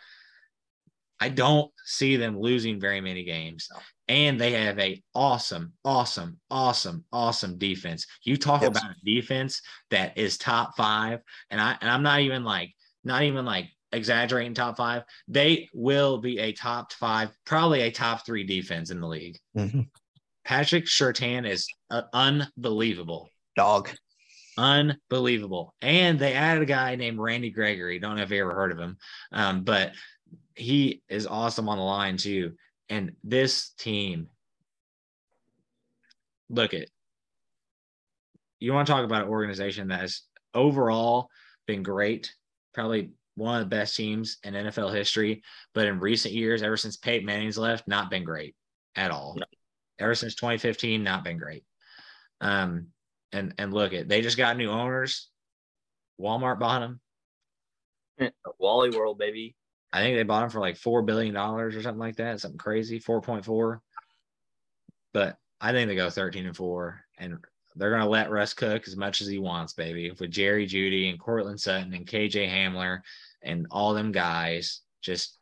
[1.19, 3.69] I don't see them losing very many games.
[4.07, 8.07] And they have a awesome, awesome, awesome, awesome defense.
[8.23, 11.19] You talk about a defense that is top five,
[11.51, 12.73] and I and I'm not even like
[13.03, 15.03] not even like exaggerating top five.
[15.27, 19.37] They will be a top five, probably a top three defense in the league.
[20.45, 23.29] Patrick Surtain is uh, unbelievable.
[23.55, 23.89] Dog.
[24.57, 25.73] Unbelievable.
[25.81, 27.99] And they added a guy named Randy Gregory.
[27.99, 28.97] Don't know if you ever heard of him,
[29.31, 29.93] um, but
[30.55, 32.53] he is awesome on the line too.
[32.89, 34.27] And this team,
[36.49, 36.87] look at
[38.59, 40.21] you want to talk about an organization that has
[40.53, 41.29] overall
[41.65, 42.33] been great,
[42.73, 43.11] probably
[43.41, 45.41] one of the best teams in NFL history,
[45.73, 48.55] but in recent years, ever since Peyton Manning's left, not been great
[48.95, 49.35] at all.
[49.37, 49.45] No.
[49.99, 51.63] Ever since 2015, not been great.
[52.39, 52.87] Um,
[53.31, 55.29] and and look at they just got new owners.
[56.19, 58.31] Walmart bought them.
[58.59, 59.55] Wally World, baby.
[59.93, 62.57] I think they bought them for like four billion dollars or something like that, something
[62.57, 63.81] crazy, four point four.
[65.13, 67.37] But I think they go thirteen and four, and
[67.75, 70.11] they're gonna let Russ cook as much as he wants, baby.
[70.11, 73.01] With Jerry Jeudy and Courtland Sutton and KJ Hamler
[73.43, 75.37] and all them guys just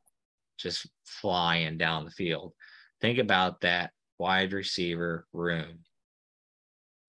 [0.57, 2.53] just flying down the field.
[3.01, 5.79] Think about that wide receiver room.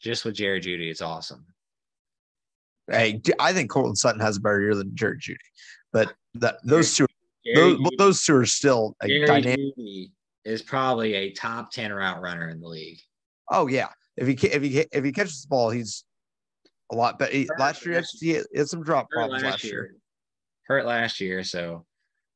[0.01, 1.45] Just with Jerry Jeudy, it's awesome.
[2.91, 5.37] Hey, I think Colton Sutton has a better year than Jerry Jeudy,
[5.93, 7.07] but that those two,
[7.55, 9.59] those, those two are still a Jerry dynamic.
[9.77, 10.11] Jeudy
[10.45, 12.99] is probably a top 10 route runner in the league.
[13.51, 16.05] Oh yeah, if he if he if he catches the ball, he's
[16.91, 17.33] a lot better.
[17.33, 19.95] He- Last year, he had- some drop problems last year.
[20.71, 21.85] Hurt last year, so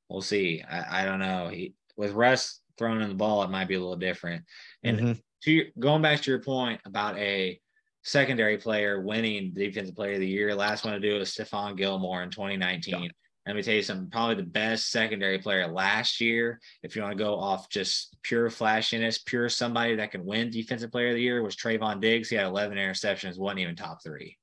[0.09, 0.61] we'll see.
[0.68, 1.47] I, I don't know.
[1.47, 4.45] He with Russ throwing in the ball, it might be a little different.
[4.82, 5.22] And Mhm.
[5.45, 7.61] to your, going back to your point about a
[8.03, 11.76] secondary player winning defensive player of the year, last one to do it was Stephon
[11.76, 13.09] Gilmore in 2019.
[13.47, 17.16] Let me tell you something, probably the best secondary player last year, if you want
[17.16, 21.22] to go off just pure flashiness, pure somebody that can win defensive player of the
[21.22, 22.30] year was Trevon Diggs.
[22.30, 24.37] He had 11 interceptions, wasn't even top three.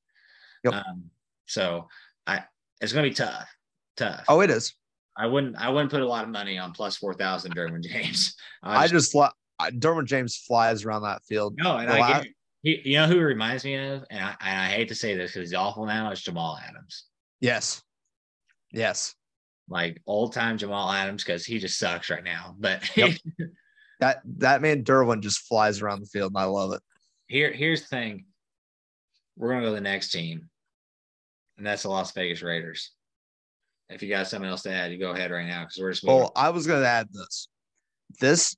[0.64, 0.76] Yep.
[0.76, 1.12] Um,
[1.46, 1.89] so
[2.26, 2.46] I
[2.80, 3.54] it's gonna be tough.
[4.02, 4.24] Tough.
[4.28, 4.74] Oh, it is.
[5.18, 8.36] I wouldn't I wouldn't put a lot of money on plus four thousand Derwin James.
[8.64, 9.30] I just fly.
[9.60, 11.56] I- Derwin James flies around that field.
[11.58, 12.28] No, and I get.
[12.64, 15.16] He, you know who he reminds me of, and I, and I hate to say
[15.16, 16.12] this because he's awful now.
[16.12, 17.06] It's Jamal Adams,
[17.39, 17.82] Yes,
[18.72, 19.16] yes.
[19.68, 22.56] like old time Jamal Adams, because he just sucks right now.
[22.60, 23.12] But Yep.
[23.99, 26.82] That that man Derwin just flies around the field, and I love it.
[27.28, 28.26] here, here's the thing:
[29.38, 30.49] we're gonna go to the next team,
[31.60, 32.91] and that's the Las Vegas Raiders.
[33.92, 36.04] If you got something else to add, you go ahead right now because we're just
[36.04, 36.22] moving.
[36.22, 37.48] Well, I was going to add this.
[38.20, 38.56] this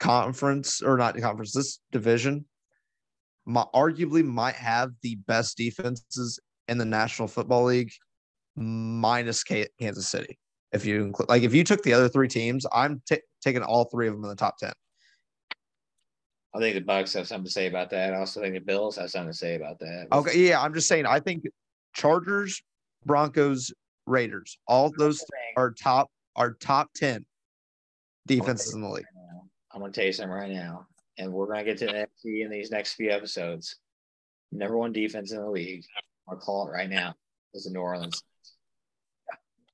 [0.00, 2.44] conference or not conference, this division,
[3.46, 7.92] my, arguably might have the best defenses in the National Football League,
[8.56, 10.38] minus K- Kansas City.
[10.72, 13.84] If you include, like, if you took the other three teams, I'm ta taking all
[13.84, 14.72] three of them in the top ten.
[16.54, 18.12] I think the Bucks have something to say about that.
[18.12, 20.08] I also think the Bills have something to say about that.
[20.12, 21.06] Okay, yeah, I'm just saying.
[21.06, 21.44] I think
[21.94, 22.62] Chargers,
[23.04, 23.72] Broncos,
[24.06, 25.24] Raiders, all those
[25.56, 27.24] are top are top ten
[28.26, 29.04] defenses in the league.
[29.72, 30.86] I'm gonna tell you something right now,
[31.18, 33.76] and we're gonna get to the NFC in these next few episodes.
[34.50, 35.84] Number one defense in the league.
[36.28, 37.14] I'll call it right now.
[37.54, 38.22] Is the New Orleans.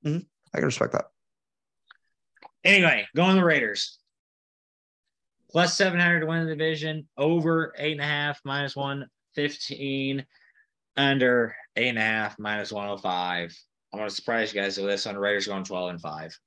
[0.02, 0.18] Hmm.
[0.54, 1.06] I can respect that.
[2.64, 3.98] Anyway, going to the Raiders.
[5.50, 10.26] Plus 700 to win the division, over eight and a half, minus 115,
[10.96, 13.56] under eight and a half, minus 105.
[13.92, 16.38] I'm going to surprise you guys with this on the Raiders going 12 and 5.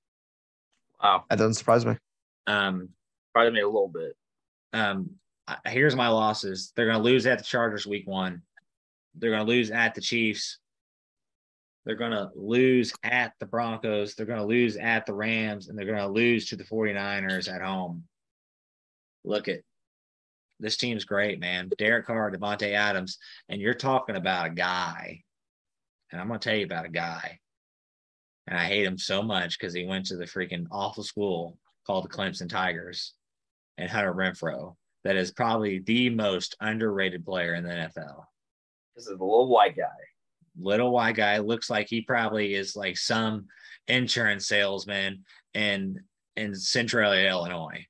[1.01, 1.95] Wow, That doesn't surprise me.
[2.47, 2.89] Um,
[3.33, 4.15] probably me a little bit.
[4.73, 5.11] um,
[5.65, 6.71] here's my losses.
[6.75, 8.43] They're going to lose at the Chargers week one.
[9.15, 10.59] They're going to lose at the Chiefs.
[11.83, 14.13] They're going to lose at the Broncos.
[14.13, 17.51] They're going to lose at the Rams, and they're going to lose to the 49ers
[17.51, 18.03] at home.
[19.25, 19.61] Look at
[20.59, 21.71] this team's great, man.
[21.79, 23.17] Derek Carr, Davante Adams,
[23.49, 25.23] and you're talking about a guy.
[26.11, 27.39] And I'm going to tell you about a guy.
[28.47, 32.05] And I hate him so much because he went to the freaking awful school called
[32.05, 33.13] the Clemson Tigers
[33.77, 38.23] and Hunter Renfrow that is probably the most underrated player in the NFL.
[38.95, 39.85] This is a little white guy.
[40.59, 43.45] Little white guy looks like he probably is like some
[43.87, 45.99] insurance salesman in
[46.35, 47.85] in Central Illinois.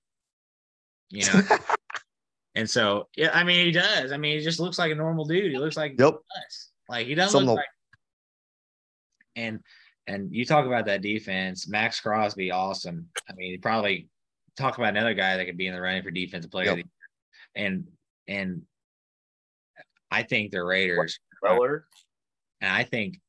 [1.10, 1.42] You know.
[2.56, 4.12] and so yeah, I mean he does.
[4.12, 5.52] I mean he just looks like a normal dude.
[5.52, 6.14] He looks like Yep.
[6.14, 6.70] us.
[6.88, 7.66] Like he doesn't Some look of- like
[9.36, 9.60] and
[10.08, 13.08] and you talk about that defense, Maxx Crosby, awesome.
[13.30, 14.10] I mean, probably
[14.58, 16.72] talk about another guy that could be in the running for defensive player.
[16.72, 16.86] of Yep.
[16.86, 16.90] the
[17.62, 17.68] year.
[17.68, 17.88] And
[18.28, 18.62] and
[20.10, 21.86] I think the Raiders Weller.
[22.60, 23.20] and I think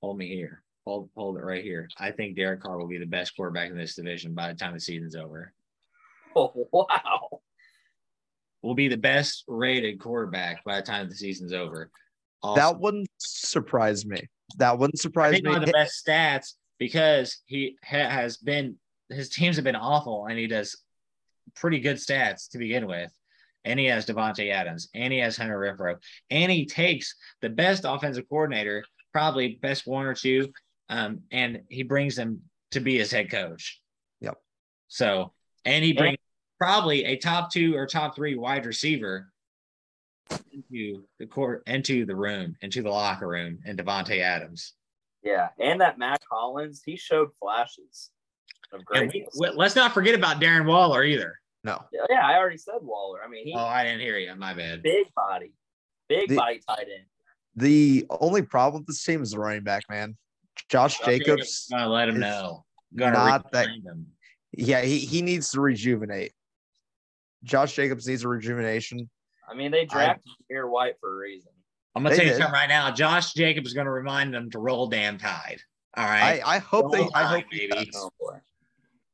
[0.00, 0.62] hold me here.
[0.86, 1.88] Hold hold it right here.
[1.98, 4.72] I think Derek Carr will be the best quarterback in this division by the time
[4.74, 5.52] the season's over.
[6.34, 7.42] Oh wow.
[8.62, 11.90] Will be the best rated quarterback by the time the season's over.
[12.42, 14.20] Also, That wouldn't surprise me.
[14.58, 15.50] That wouldn't I surprise think me.
[15.50, 18.76] one of the best stats because he ha- has been
[19.08, 20.76] his teams have been awful and he does
[21.54, 23.10] pretty good stats to begin with.
[23.64, 25.96] And he has Davante Adams and he has Hunter Renfrow
[26.30, 30.52] and he takes the best offensive coordinator, probably best one or two,
[30.88, 32.40] um, and he brings them
[32.72, 33.80] to be his head coach.
[34.20, 34.36] Yep.
[34.88, 35.32] So
[35.64, 36.18] and he brings
[36.58, 39.31] probably a top two or top three wide receiver
[40.52, 44.74] into the court into the room, into the locker room, and Davante Adams.
[45.22, 48.10] Yeah, and that Matt Collins, he showed flashes
[48.72, 49.34] of And greatness.
[49.38, 51.38] we, we- let's not forget about Darren Waller either.
[51.64, 51.80] no.
[51.92, 53.20] yeah, yeah, I already said Waller.
[53.24, 54.34] I mean, he Oh, I didn't hear you.
[54.34, 54.82] My bad.
[54.82, 55.52] big body,
[56.08, 57.06] big The- body tight end.
[57.54, 60.16] The only problem with this team is the running back, man.
[60.70, 62.64] Josh Jacobs, gonna uh, let him know.
[62.96, 64.06] Gonna not that- him.
[64.52, 66.32] yeah, he, he needs to rejuvenate.
[67.44, 69.08] Josh Jacobs needs a rejuvenation.
[69.48, 71.50] I mean, they drafted Amir White for a reason.
[71.94, 72.38] I'm gonna They tell you did.
[72.38, 72.90] something right now.
[72.90, 75.60] Josh Jacobs is gonna remind them to roll damn tide.
[75.96, 76.40] All right.
[76.44, 77.84] I, I hope they Roll I hope Tide, he baby.
[77.90, 78.10] does.
[78.22, 78.32] Oh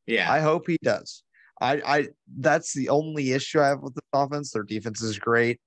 [0.07, 0.31] yeah.
[0.33, 1.25] I hope he does.
[1.61, 2.09] I, I
[2.39, 4.53] that's the only issue I have with the offense.
[4.53, 5.61] Their defense is great.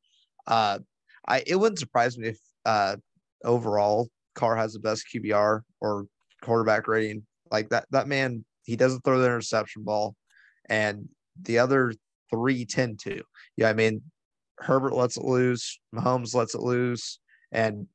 [0.47, 0.79] Uh,
[1.27, 2.95] I it wouldn't surprise me if uh
[3.43, 6.05] overall Carr has the best QBR or
[6.41, 7.25] quarterback rating.
[7.51, 10.15] Like that that man, he doesn't throw the interception ball,
[10.69, 11.09] and
[11.41, 11.93] the other
[12.29, 13.21] three tend to.
[13.57, 14.01] Yeah, I mean,
[14.61, 17.19] Herbert lets it loose, Mahomes lets it loose,
[17.51, 17.87] and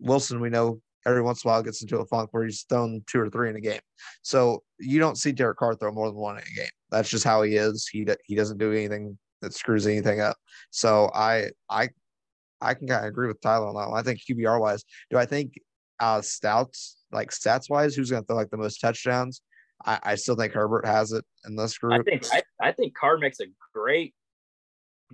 [0.00, 3.02] Wilson, we know every once in a while gets into a funk where he's thrown
[3.06, 3.80] two or three in a game.
[4.22, 6.70] So you don't see Derek Carr throw more than one in a game.
[6.90, 7.86] That's just how he is.
[7.86, 10.36] He he doesn't do anything that screws anything up.
[10.70, 11.90] So I I
[12.60, 13.98] I can kind of agree with Tyler on that one.
[13.98, 15.54] I think QBR wise, do I think
[16.00, 19.42] uh stouts like stats wise, who's going to throw like the most touchdowns?
[19.84, 22.00] I, I still think Herbert has it in this group.
[22.00, 24.14] I think I, I think Carr makes a great.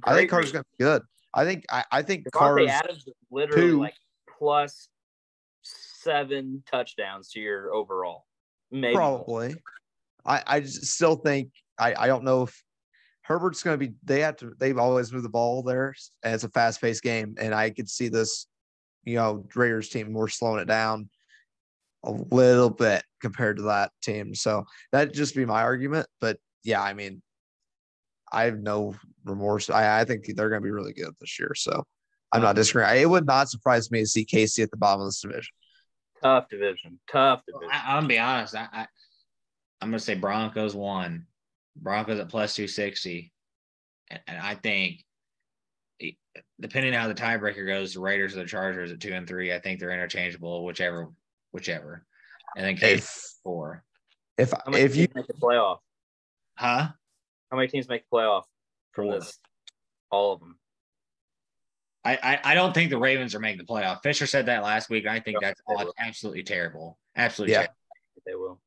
[0.05, 1.03] I think great Carr's going to be good.
[1.33, 3.81] I think I, I think Davante Adams literally two.
[3.81, 3.95] like
[4.39, 4.89] plus
[5.63, 8.25] seven touchdowns to your overall.
[8.71, 8.95] Maybe.
[8.95, 9.55] Probably.
[10.25, 12.63] I, I just still think I, I don't know if
[13.23, 13.95] Herbert's going to be.
[14.05, 14.53] They have to.
[14.59, 17.35] They've always moved the ball there, and it's a fast paced game.
[17.39, 18.47] And I could see this,
[19.05, 21.09] you know, Raiders team more slowing it down
[22.05, 24.35] a little bit compared to that team.
[24.35, 26.07] So that'd just be my argument.
[26.21, 27.23] But yeah, I mean,
[28.33, 29.71] I have no remorse.
[29.71, 31.53] I, I think they're going to be really good this year.
[31.55, 31.85] So
[32.33, 32.53] I'm not uh-huh.
[32.55, 33.03] disagreeing.
[33.03, 35.53] It would not surprise me to see Casey at the bottom of this division.
[36.23, 37.01] Tough division.
[37.11, 37.71] Tough division.
[37.73, 38.55] I, I'm gonna be honest.
[38.55, 38.87] I, I
[39.81, 41.27] I'm gonna say Broncos one,
[41.77, 43.33] Broncos at plus two sixty,
[44.11, 45.05] and, and I think
[46.61, 49.53] depending on how the tiebreaker goes, the Raiders or the Chargers at two and three.
[49.53, 51.09] I think they're interchangeable, whichever,
[51.53, 52.05] whichever,
[52.57, 53.83] and then Case If four,
[54.37, 55.79] if How many if you make the playoff?
[56.57, 56.89] huh?
[57.51, 58.43] How many teams make the playoff
[58.93, 59.15] from Four.
[59.21, 59.39] this?
[60.11, 60.57] All of them.
[62.05, 64.03] I, I I don't think the Ravens are making the playoff.
[64.03, 65.07] Fisher said that last week.
[65.07, 66.99] I think Yeah, that's all absolutely terrible.
[67.17, 67.59] Absolutely Yeah.
[67.59, 67.75] terrible.
[68.27, 68.61] They will.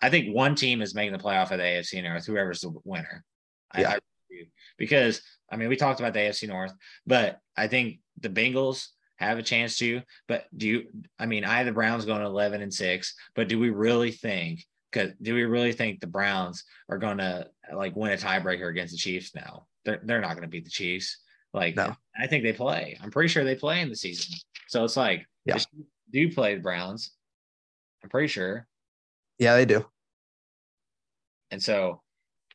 [0.00, 3.24] I think one team is making the playoff of the AFC North, whoever's the winner.
[3.72, 3.90] I- Yeah.
[3.90, 3.98] I,
[4.30, 4.44] do.
[4.78, 6.72] because I mean we talked about the AFC North,
[7.06, 10.02] but I think the Bengals have a chance to.
[10.28, 10.88] But do you?
[11.18, 14.64] I mean, I have the Browns going eleven and six, but do we really think?
[14.96, 18.92] Because do we really think the Browns are going to like win a tiebreaker against
[18.92, 19.66] the Chiefs now?
[19.84, 21.18] They're they're not going to beat the Chiefs.
[21.52, 21.94] Like No.
[22.18, 22.96] I think they play.
[23.02, 24.34] I'm pretty sure they play in the season.
[24.68, 25.58] So it's like Yeah.
[25.58, 25.66] the
[26.12, 27.10] do play the Browns.
[28.02, 28.66] I'm pretty sure.
[29.38, 29.84] yeah they do.
[31.50, 32.00] And so,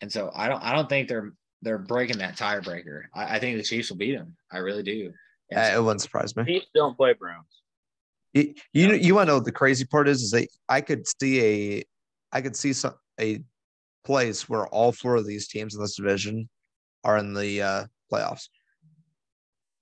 [0.01, 3.03] and so I don't, I don't think they're they're breaking that tiebreaker.
[3.13, 4.35] I, I think the Chiefs will beat them.
[4.51, 5.13] I really do.
[5.55, 6.43] Uh, so- it wouldn't surprise me.
[6.45, 7.45] Chiefs don't play Browns.
[8.33, 10.23] You you, know- you want to know the crazy part is?
[10.23, 11.39] Is that I could see
[11.79, 11.83] a,
[12.31, 13.43] I could see some a
[14.03, 16.49] place where all four of these teams in this division
[17.03, 18.49] are in the uh, playoffs.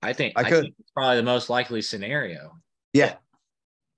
[0.02, 2.52] I think I I, could- think it's probably the most likely scenario.
[2.92, 3.14] Yeah,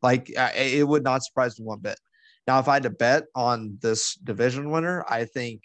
[0.02, 1.98] like uh, it would not surprise me one bit.
[2.46, 5.62] Now, if I had to bet on this division winner, I think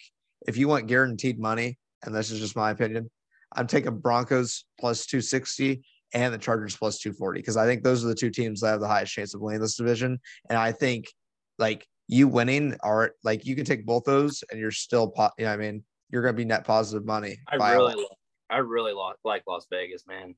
[0.47, 3.09] if you want guaranteed money, and this is just my opinion,
[3.53, 5.83] I'm taking Broncos plus two sixty
[6.13, 8.69] and the Chargers plus two forty because I think those are the two teams that
[8.69, 10.19] have the highest chance of winning this division,
[10.49, 11.07] and I think
[11.57, 15.45] like you winning are like you can take both those and you're still, po- you
[15.45, 17.37] know, what I mean, you're going to be net positive money.
[17.47, 17.97] I by really, lot.
[17.97, 18.17] lo-
[18.49, 20.35] I really lo- like Las Vegas, man.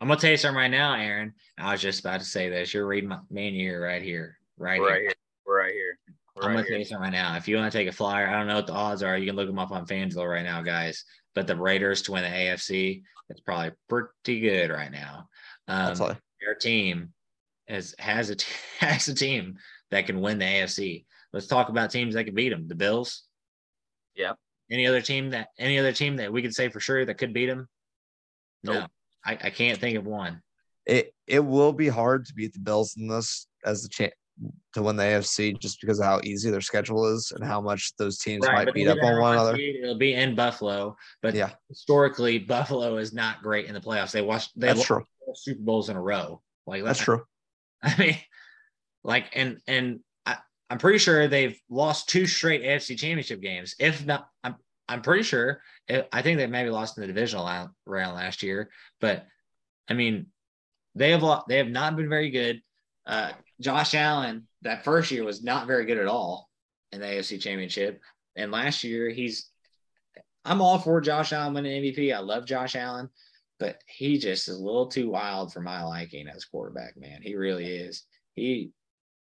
[0.00, 1.32] I'm gonna tell you something right now, Aaron.
[1.56, 2.74] I was just about to say this.
[2.74, 4.86] You're reading my main year right here, right here.
[4.86, 5.12] right here.
[5.46, 5.98] We're right here.
[6.36, 6.78] We're I'm right gonna tell here.
[6.80, 7.36] you something right now.
[7.36, 9.16] If you want to take a flyer, I don't know what the odds are.
[9.16, 11.04] You can look them up on FanDuel right now, guys.
[11.34, 15.28] But the Raiders to win the AFC, it's probably pretty good right now.
[15.68, 16.16] Um, That's all.
[16.42, 17.12] their team
[17.68, 18.46] has has a t-
[18.80, 19.56] has a team
[19.94, 21.04] that can win the AFC.
[21.32, 22.66] Let's talk about teams that can beat them.
[22.66, 23.22] The Bills.
[24.16, 24.36] Yep.
[24.70, 27.32] Any other team that any other team that we could say for sure that could
[27.32, 27.68] beat them?
[28.64, 28.86] No,
[29.24, 30.40] I, I can't think of one.
[30.86, 34.14] it it will be hard to beat the Bills in this as the chance
[34.72, 37.92] to win the AFC just because of how easy their schedule is and how much
[37.98, 39.54] those teams might beat up on one another.
[39.56, 41.50] It'll be in Buffalo, but Yeah.
[41.68, 44.10] historically, Buffalo is not great in the playoffs.
[44.10, 45.04] They watched they That's lost true.
[45.34, 46.42] Super Bowls in a row.
[46.66, 47.22] Like That's true.
[47.82, 48.16] I mean,
[49.04, 50.38] like, and and I,
[50.70, 53.76] I'm pretty sure they've lost two straight AFC Championship games.
[53.78, 54.56] If not, I'm
[54.88, 55.60] I'm pretty sure.
[56.12, 59.26] I think they maybe lost in the divisional round round last year, but
[59.88, 60.26] I mean,
[60.94, 62.62] they have they have not been very good.
[63.06, 66.48] Uh, Josh Allen that first year was not very good at all
[66.90, 68.00] in the AFC Championship,
[68.36, 69.50] and last year he's.
[70.46, 72.14] I'm all for Josh Allen winning MVP.
[72.14, 73.08] I love Josh Allen,
[73.58, 76.98] but he just is a little too wild for my liking as quarterback.
[76.98, 78.04] Man, he really is.
[78.34, 78.70] He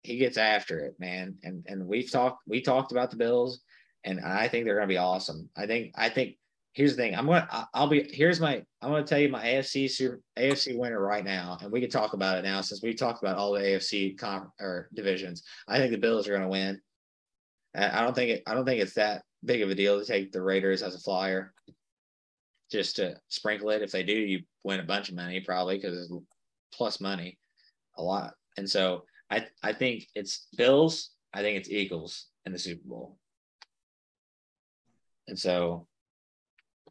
[0.05, 1.36] he gets after it, man.
[1.42, 3.61] And and we've talked we talked about the Bills,
[4.05, 5.48] and I think they're going to be awesome.
[5.57, 6.36] I think I think
[6.74, 7.16] here's the thing.
[7.16, 11.00] I'm gonna I'll be here's my I'm gonna tell you my AFC super, AFC winner
[11.00, 13.61] right now, and we can talk about it now since we talked about all the
[13.61, 15.42] AFC com or divisions.
[15.66, 16.80] I think the Bills are going to win.
[17.74, 20.07] I I don't think it, I don't think it's that big of a deal to
[20.07, 21.55] take the Raiders as a flyer.
[22.70, 23.82] Just to sprinkle it.
[23.82, 26.12] If they do, you win a bunch of money probably because
[26.72, 27.38] plus money,
[27.96, 28.34] a lot.
[28.57, 29.05] And so
[29.35, 31.11] I I think it's Bills.
[31.32, 33.18] I think it's Eagles in the Super Bowl.
[35.26, 35.87] And so,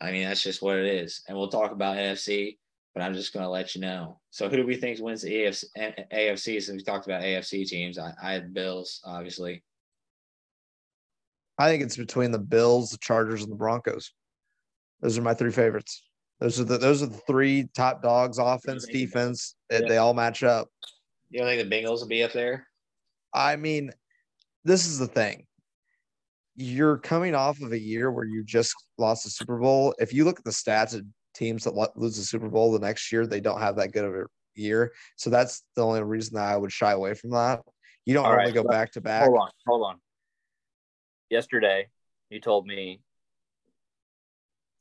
[0.01, 1.21] I mean, that's just what it is.
[1.27, 2.57] And we'll talk about NFC,
[2.93, 4.19] but I'm just going to let you know.
[4.31, 5.65] So, who do we think wins the AFC?
[6.11, 7.97] AFC since we talked about AFC teams?
[7.97, 9.63] I, I had Bills, obviously.
[11.57, 14.11] I think it's between the Bills, the Chargers, and the Broncos.
[15.01, 16.01] Those are my three favorites.
[16.39, 19.55] Those are the those are the three top dogs, offense, defense.
[19.69, 19.87] They, Yeah.
[19.87, 20.67] they all match up.
[21.33, 22.67] You don't think the Bengals will be up there?
[23.33, 23.89] I mean,
[24.63, 25.47] this is the thing.
[26.55, 29.95] You're coming off of a year where you just lost the Super Bowl.
[29.97, 31.03] If you look at the stats of
[31.33, 34.13] teams that lose the Super Bowl the next year, they don't have that good of
[34.13, 34.93] a year.
[35.15, 37.61] So that's the only reason that I would shy away from that.
[38.05, 39.23] You don't All normally right, go back to back.
[39.23, 39.95] Hold on, hold on.
[41.31, 41.87] Yesterday,
[42.29, 43.01] you told me.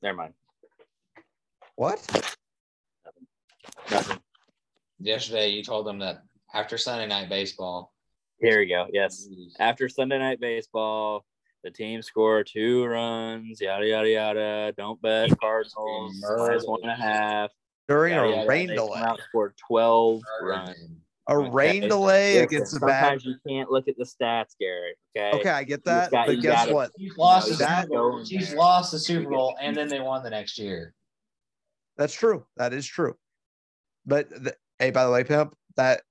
[0.03, 0.35] Never mind.
[1.77, 2.07] What?
[3.91, 4.19] Nothing.
[5.01, 6.25] Yesterday, you told them that
[6.55, 7.93] after Sunday night baseball,
[8.41, 8.87] Here we go.
[8.93, 9.29] Yes.
[9.61, 11.25] After Sunday night baseball,
[11.63, 13.61] the team scored two runs.
[13.61, 14.73] Yada yada yada.
[14.77, 17.51] Don't bet Cardinals minus one and a half.
[17.89, 19.01] During Yada, a yada, rain they delay.
[19.01, 20.77] out and scored twelve runs.
[21.29, 21.89] A rain Okay.
[21.89, 23.01] delay Listen, against a bad.
[23.01, 24.95] sometimes you can't look at the stats, Gary.
[25.17, 25.39] Okay.
[25.39, 26.91] Okay, I get that, got- but guess gotta- what?
[26.99, 28.25] Chiefs lost the Super Bowl.
[28.25, 30.95] Chiefs lost the Super Bowl, and then they won the next year.
[31.97, 32.45] That's true.
[32.57, 33.17] That is true.
[34.05, 36.03] But the, hey, by the way, pimp, that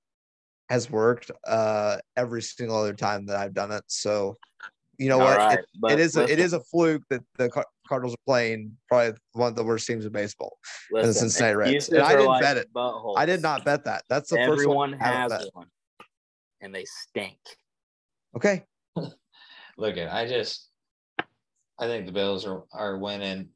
[0.72, 3.84] has worked uh every single other time that I've done it.
[3.88, 4.38] So
[4.96, 5.36] you know All what?
[5.38, 7.50] right, It- but it is a, it listen, is a fluke that the
[7.86, 10.56] Cardinals are playing probably one of the worst teams in baseball.
[10.90, 11.88] the listen, Cincinnati Reds.
[11.90, 12.72] And I didn't like bet it.
[12.72, 13.18] buttholes.
[13.18, 14.04] I did not bet that.
[14.08, 15.08] That's the Everyone first one.
[15.10, 15.66] I haven't has one,
[16.62, 17.38] and they stink.
[18.34, 18.64] Okay.
[19.76, 20.68] Look at I just
[21.78, 23.50] I think the Bills are are winning.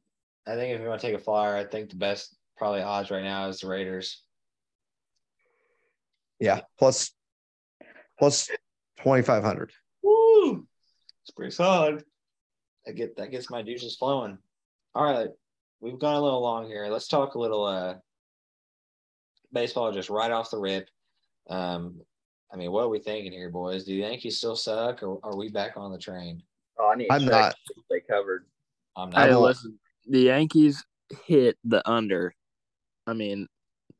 [0.46, 3.10] I think if you want to take a flyer, I think the best probably odds
[3.10, 4.22] right now is the Raiders.
[6.40, 6.60] Yeah.
[6.78, 7.12] Plus
[8.18, 8.50] plus
[9.00, 9.72] twenty five hundred.
[10.02, 10.66] Woo!
[11.22, 12.04] It's pretty solid.
[12.86, 14.38] I get that gets my juices flowing.
[14.94, 15.28] All right.
[15.80, 16.86] We've gone a little long here.
[16.86, 17.94] Let's talk a little uh
[19.52, 20.88] baseball just right off the rip.
[21.48, 22.00] Um,
[22.52, 23.84] I mean, what are we thinking here, boys?
[23.84, 26.42] Do the Yankees still suck or are we back on the train?
[26.78, 27.08] Oh, I need.
[27.08, 27.54] to I'm not.
[27.90, 28.46] They covered.
[28.96, 29.24] I'm not.
[29.24, 29.40] Hey, not.
[29.40, 30.84] listen, the Yankees
[31.26, 32.34] hit the under.
[33.06, 33.48] I mean,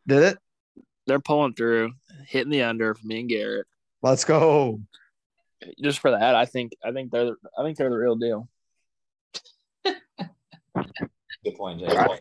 [0.06, 0.38] Did it?
[1.06, 1.92] They're pulling through,
[2.26, 3.66] hitting the under for me and Garrett.
[4.02, 4.80] Let's go.
[5.82, 8.48] Just for that, I think I think they're I think they're the real deal.
[9.84, 11.86] Good point, Jay.
[11.86, 12.20] All right.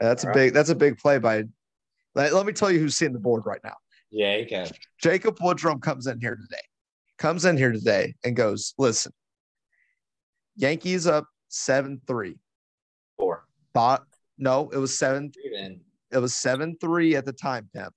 [0.00, 0.34] That's a All right.
[0.34, 1.44] big that's a big play by
[2.14, 3.76] let, let me tell you who's seeing the board right now.
[4.10, 4.68] Yeah, you can.
[5.00, 6.62] Jacob Woodrum comes in here today,
[7.18, 9.12] comes in here today and goes, listen,
[10.56, 12.36] Yankees up 7 3.
[13.18, 13.44] Four.
[13.72, 14.04] Bot,
[14.38, 15.80] no, it was 7 Even.
[16.10, 17.94] it was 7 3 at the time, Pimp.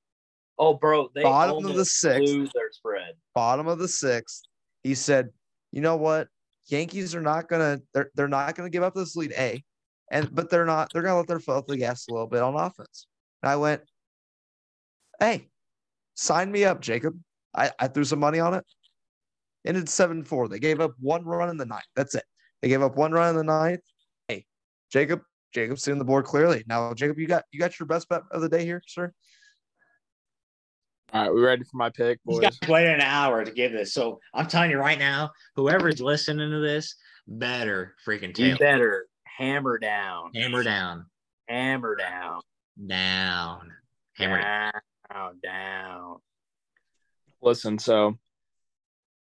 [0.58, 2.34] Oh, bro, they Bottom of the sixth.
[2.54, 3.16] their spread.
[3.34, 4.44] Bottom of the sixth.
[4.84, 5.30] He said,
[5.72, 6.28] you know what?
[6.68, 9.64] Yankees are not gonna they're they're not gonna give up this lead A.
[10.12, 12.42] And but they're not, they're gonna let their foot off the gas a little bit
[12.42, 13.08] on offense.
[13.44, 13.82] And I went,
[15.20, 15.50] Hey,
[16.16, 17.20] sign me up, Jacob.
[17.56, 18.64] I, I threw some money on it.
[19.66, 20.50] Ended 7-4.
[20.50, 21.86] They gave up one run in the ninth.
[21.96, 22.26] That's it.
[22.62, 23.82] They gave up one run in the ninth.
[24.28, 24.46] Hey,
[24.92, 25.22] Jacob,
[25.54, 26.64] Jacob's seeing the board clearly.
[26.68, 29.12] Now, Jacob, you got you got your best bet of the day here, sir.
[31.16, 32.60] All right, we ready for my pick, He's boys?
[32.60, 33.94] got waited an hour to give this.
[33.94, 36.94] So I'm telling you right now, whoever's listening to this,
[37.26, 41.06] better freaking You better hammer down, hammer down,
[41.48, 42.42] hammer down,
[42.86, 43.72] down,
[44.18, 44.72] hammer down.
[45.10, 46.18] down, down.
[47.42, 48.18] Listen, so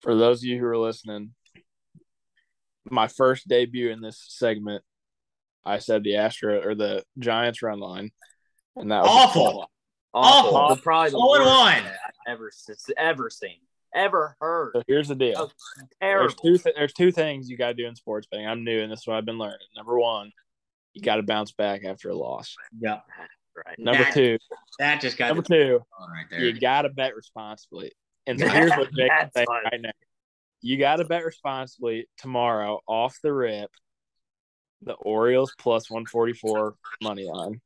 [0.02, 1.32] for those of you who are listening,
[2.88, 4.84] my first debut in this segment,
[5.66, 8.12] I said the Astro or the Giants run line,
[8.76, 9.72] and that was Awful.
[10.14, 10.56] Awful.
[10.58, 10.76] Awful.
[10.76, 11.74] The- Probably the and worst one.
[11.86, 11.94] I've
[12.28, 13.58] ever s- ever seen,
[13.94, 14.72] ever heard.
[14.76, 15.36] So here's the deal.
[15.38, 15.52] Oh,
[16.02, 18.48] There's two th- there's two things you got to do in sports betting.
[18.48, 19.58] I'm new, and this is what I've been learning.
[19.76, 20.32] Number one,
[20.94, 22.56] you got to bounce back after a loss.
[22.80, 23.02] Yeah,
[23.56, 23.78] Right.
[23.78, 24.38] Number That- two,
[24.80, 26.40] that just got number two, right there.
[26.40, 27.92] you got to bet responsibly.
[28.26, 29.92] And so here's what Jake That's saying right now:
[30.62, 33.70] you got to bet responsibly tomorrow off the rip.
[34.82, 37.60] The Orioles plus 144 money line.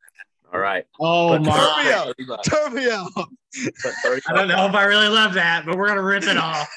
[0.54, 0.86] All right.
[1.00, 1.84] oh Put my!
[1.84, 2.44] me out.
[2.44, 3.10] Turn me out.
[3.18, 6.70] I don't know if I really love that, but we're gonna rip it off.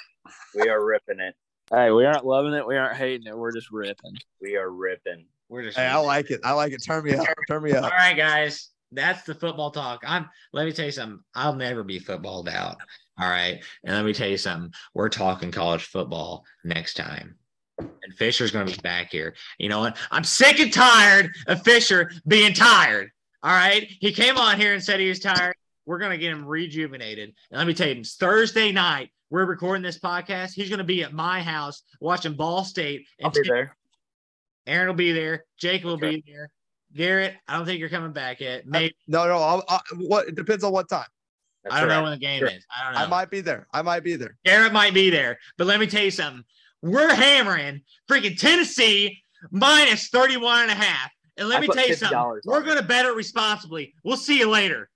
[0.55, 1.35] We are ripping it.
[1.71, 2.67] Hey, we aren't loving it.
[2.67, 3.37] We aren't hating it.
[3.37, 4.17] We're just ripping.
[4.41, 5.27] We are ripping.
[5.49, 5.77] We're just.
[5.77, 6.41] Hey, I like it.
[6.43, 6.83] I like it.
[6.85, 7.27] Turn me up.
[7.49, 7.91] Turn me up.
[7.93, 8.71] right, guys.
[8.93, 10.03] That's the football talk.
[10.07, 10.29] I'm.
[10.55, 11.21] Let me tell you something.
[11.35, 12.77] I'll never be footballed out.
[13.21, 14.73] All right, and let me tell you something.
[14.95, 17.37] We're talking college football next time.
[17.79, 19.35] And Fisher's going to be back here.
[19.59, 19.99] You know what?
[20.11, 23.11] I'm sick and tired of Fisher being tired.
[23.43, 23.87] All right.
[24.01, 25.55] He came on here and said he was tired.
[25.85, 27.33] We're going to get him rejuvenated.
[27.51, 29.11] And let me tell you, it's Thursday night.
[29.31, 30.53] We're recording this podcast.
[30.55, 33.07] He's going to be at my house watching Ball State.
[33.23, 33.77] I'll be there.
[34.67, 35.45] Aaron will be there.
[35.59, 36.17] Jacob will Okay.
[36.17, 36.51] be there.
[36.95, 38.61] Garrett, I don't think you're coming back yet.
[38.63, 39.37] Uh, Maybe No, no.
[39.39, 40.29] I'll, i what?
[40.29, 41.07] It depends on what time.
[41.63, 42.49] That's I don't know when the game Sure.
[42.49, 42.65] is.
[42.75, 43.01] I don't know.
[43.01, 43.67] I might be there.
[43.73, 44.37] I might be there.
[44.45, 46.45] Garrett might be there, but let me tell you something.
[46.83, 49.21] We're hammering freaking Tennessee
[49.51, 51.11] minus 31 and a half.
[51.37, 52.41] And let I me tell you $50 something.
[52.45, 53.95] We're going to bet it responsibly.
[54.05, 54.89] We'll see you later.